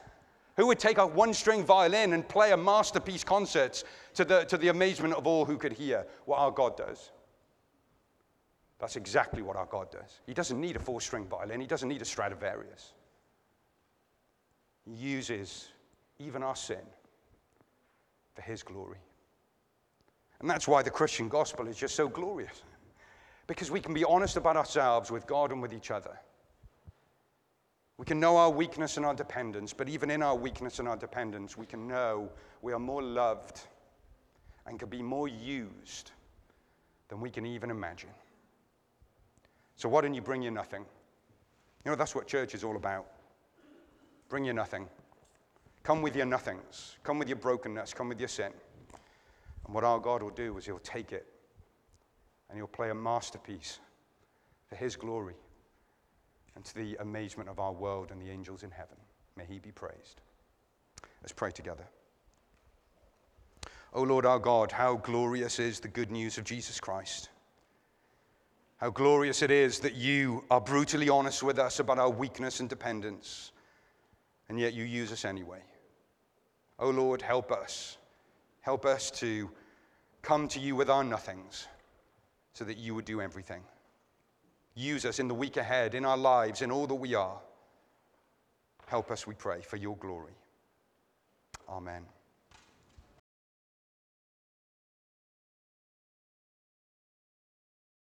Who 0.60 0.66
would 0.66 0.78
take 0.78 0.98
a 0.98 1.06
one 1.06 1.32
string 1.32 1.64
violin 1.64 2.12
and 2.12 2.28
play 2.28 2.52
a 2.52 2.56
masterpiece 2.56 3.24
concert 3.24 3.82
to 4.12 4.26
the, 4.26 4.44
to 4.44 4.58
the 4.58 4.68
amazement 4.68 5.14
of 5.14 5.26
all 5.26 5.46
who 5.46 5.56
could 5.56 5.72
hear 5.72 6.06
what 6.26 6.38
our 6.38 6.50
God 6.50 6.76
does? 6.76 7.12
That's 8.78 8.96
exactly 8.96 9.40
what 9.40 9.56
our 9.56 9.64
God 9.64 9.90
does. 9.90 10.20
He 10.26 10.34
doesn't 10.34 10.60
need 10.60 10.76
a 10.76 10.78
four 10.78 11.00
string 11.00 11.24
violin, 11.24 11.62
He 11.62 11.66
doesn't 11.66 11.88
need 11.88 12.02
a 12.02 12.04
Stradivarius. 12.04 12.92
He 14.84 14.92
uses 14.92 15.70
even 16.18 16.42
our 16.42 16.56
sin 16.56 16.84
for 18.34 18.42
His 18.42 18.62
glory. 18.62 18.98
And 20.40 20.50
that's 20.50 20.68
why 20.68 20.82
the 20.82 20.90
Christian 20.90 21.30
gospel 21.30 21.68
is 21.68 21.78
just 21.78 21.94
so 21.94 22.06
glorious. 22.06 22.64
Because 23.46 23.70
we 23.70 23.80
can 23.80 23.94
be 23.94 24.04
honest 24.04 24.36
about 24.36 24.58
ourselves 24.58 25.10
with 25.10 25.26
God 25.26 25.52
and 25.52 25.62
with 25.62 25.72
each 25.72 25.90
other. 25.90 26.18
We 28.00 28.06
can 28.06 28.18
know 28.18 28.38
our 28.38 28.48
weakness 28.48 28.96
and 28.96 29.04
our 29.04 29.12
dependence, 29.12 29.74
but 29.74 29.86
even 29.86 30.10
in 30.10 30.22
our 30.22 30.34
weakness 30.34 30.78
and 30.78 30.88
our 30.88 30.96
dependence, 30.96 31.58
we 31.58 31.66
can 31.66 31.86
know 31.86 32.30
we 32.62 32.72
are 32.72 32.78
more 32.78 33.02
loved 33.02 33.60
and 34.64 34.78
can 34.78 34.88
be 34.88 35.02
more 35.02 35.28
used 35.28 36.12
than 37.08 37.20
we 37.20 37.28
can 37.28 37.44
even 37.44 37.70
imagine. 37.70 38.08
So, 39.76 39.86
why 39.90 40.00
don't 40.00 40.14
you 40.14 40.22
bring 40.22 40.40
your 40.40 40.50
nothing? 40.50 40.86
You 41.84 41.90
know, 41.90 41.94
that's 41.94 42.14
what 42.14 42.26
church 42.26 42.54
is 42.54 42.64
all 42.64 42.76
about. 42.76 43.04
Bring 44.30 44.46
your 44.46 44.54
nothing. 44.54 44.88
Come 45.82 46.00
with 46.00 46.16
your 46.16 46.24
nothings. 46.24 46.96
Come 47.02 47.18
with 47.18 47.28
your 47.28 47.36
brokenness. 47.36 47.92
Come 47.92 48.08
with 48.08 48.18
your 48.18 48.30
sin. 48.30 48.52
And 49.66 49.74
what 49.74 49.84
our 49.84 49.98
God 49.98 50.22
will 50.22 50.30
do 50.30 50.56
is 50.56 50.64
He'll 50.64 50.78
take 50.78 51.12
it 51.12 51.26
and 52.48 52.56
He'll 52.56 52.66
play 52.66 52.88
a 52.88 52.94
masterpiece 52.94 53.78
for 54.70 54.76
His 54.76 54.96
glory 54.96 55.34
and 56.60 56.66
to 56.66 56.74
the 56.74 56.94
amazement 57.00 57.48
of 57.48 57.58
our 57.58 57.72
world 57.72 58.10
and 58.10 58.20
the 58.20 58.28
angels 58.30 58.62
in 58.62 58.70
heaven. 58.70 58.98
May 59.34 59.46
He 59.46 59.58
be 59.58 59.70
praised. 59.70 60.20
Let's 61.22 61.32
pray 61.32 61.50
together. 61.50 61.84
O 63.94 64.02
Lord 64.02 64.26
our 64.26 64.38
God, 64.38 64.70
how 64.70 64.96
glorious 64.96 65.58
is 65.58 65.80
the 65.80 65.88
good 65.88 66.10
news 66.10 66.36
of 66.36 66.44
Jesus 66.44 66.78
Christ. 66.78 67.30
How 68.76 68.90
glorious 68.90 69.40
it 69.40 69.50
is 69.50 69.78
that 69.78 69.94
you 69.94 70.44
are 70.50 70.60
brutally 70.60 71.08
honest 71.08 71.42
with 71.42 71.58
us 71.58 71.80
about 71.80 71.98
our 71.98 72.10
weakness 72.10 72.60
and 72.60 72.68
dependence, 72.68 73.52
and 74.50 74.60
yet 74.60 74.74
you 74.74 74.84
use 74.84 75.12
us 75.12 75.24
anyway. 75.24 75.62
Oh 76.78 76.90
Lord, 76.90 77.22
help 77.22 77.52
us. 77.52 77.96
Help 78.60 78.84
us 78.84 79.10
to 79.12 79.50
come 80.20 80.46
to 80.48 80.60
you 80.60 80.76
with 80.76 80.90
our 80.90 81.04
nothings 81.04 81.66
so 82.52 82.66
that 82.66 82.76
you 82.76 82.94
would 82.94 83.06
do 83.06 83.22
everything. 83.22 83.62
Use 84.74 85.04
us 85.04 85.18
in 85.18 85.28
the 85.28 85.34
week 85.34 85.56
ahead, 85.56 85.94
in 85.94 86.04
our 86.04 86.16
lives, 86.16 86.62
in 86.62 86.70
all 86.70 86.86
that 86.86 86.94
we 86.94 87.14
are. 87.14 87.38
Help 88.86 89.10
us, 89.10 89.26
we 89.26 89.34
pray, 89.34 89.60
for 89.62 89.76
your 89.76 89.96
glory. 89.96 90.34
Amen. 91.68 92.04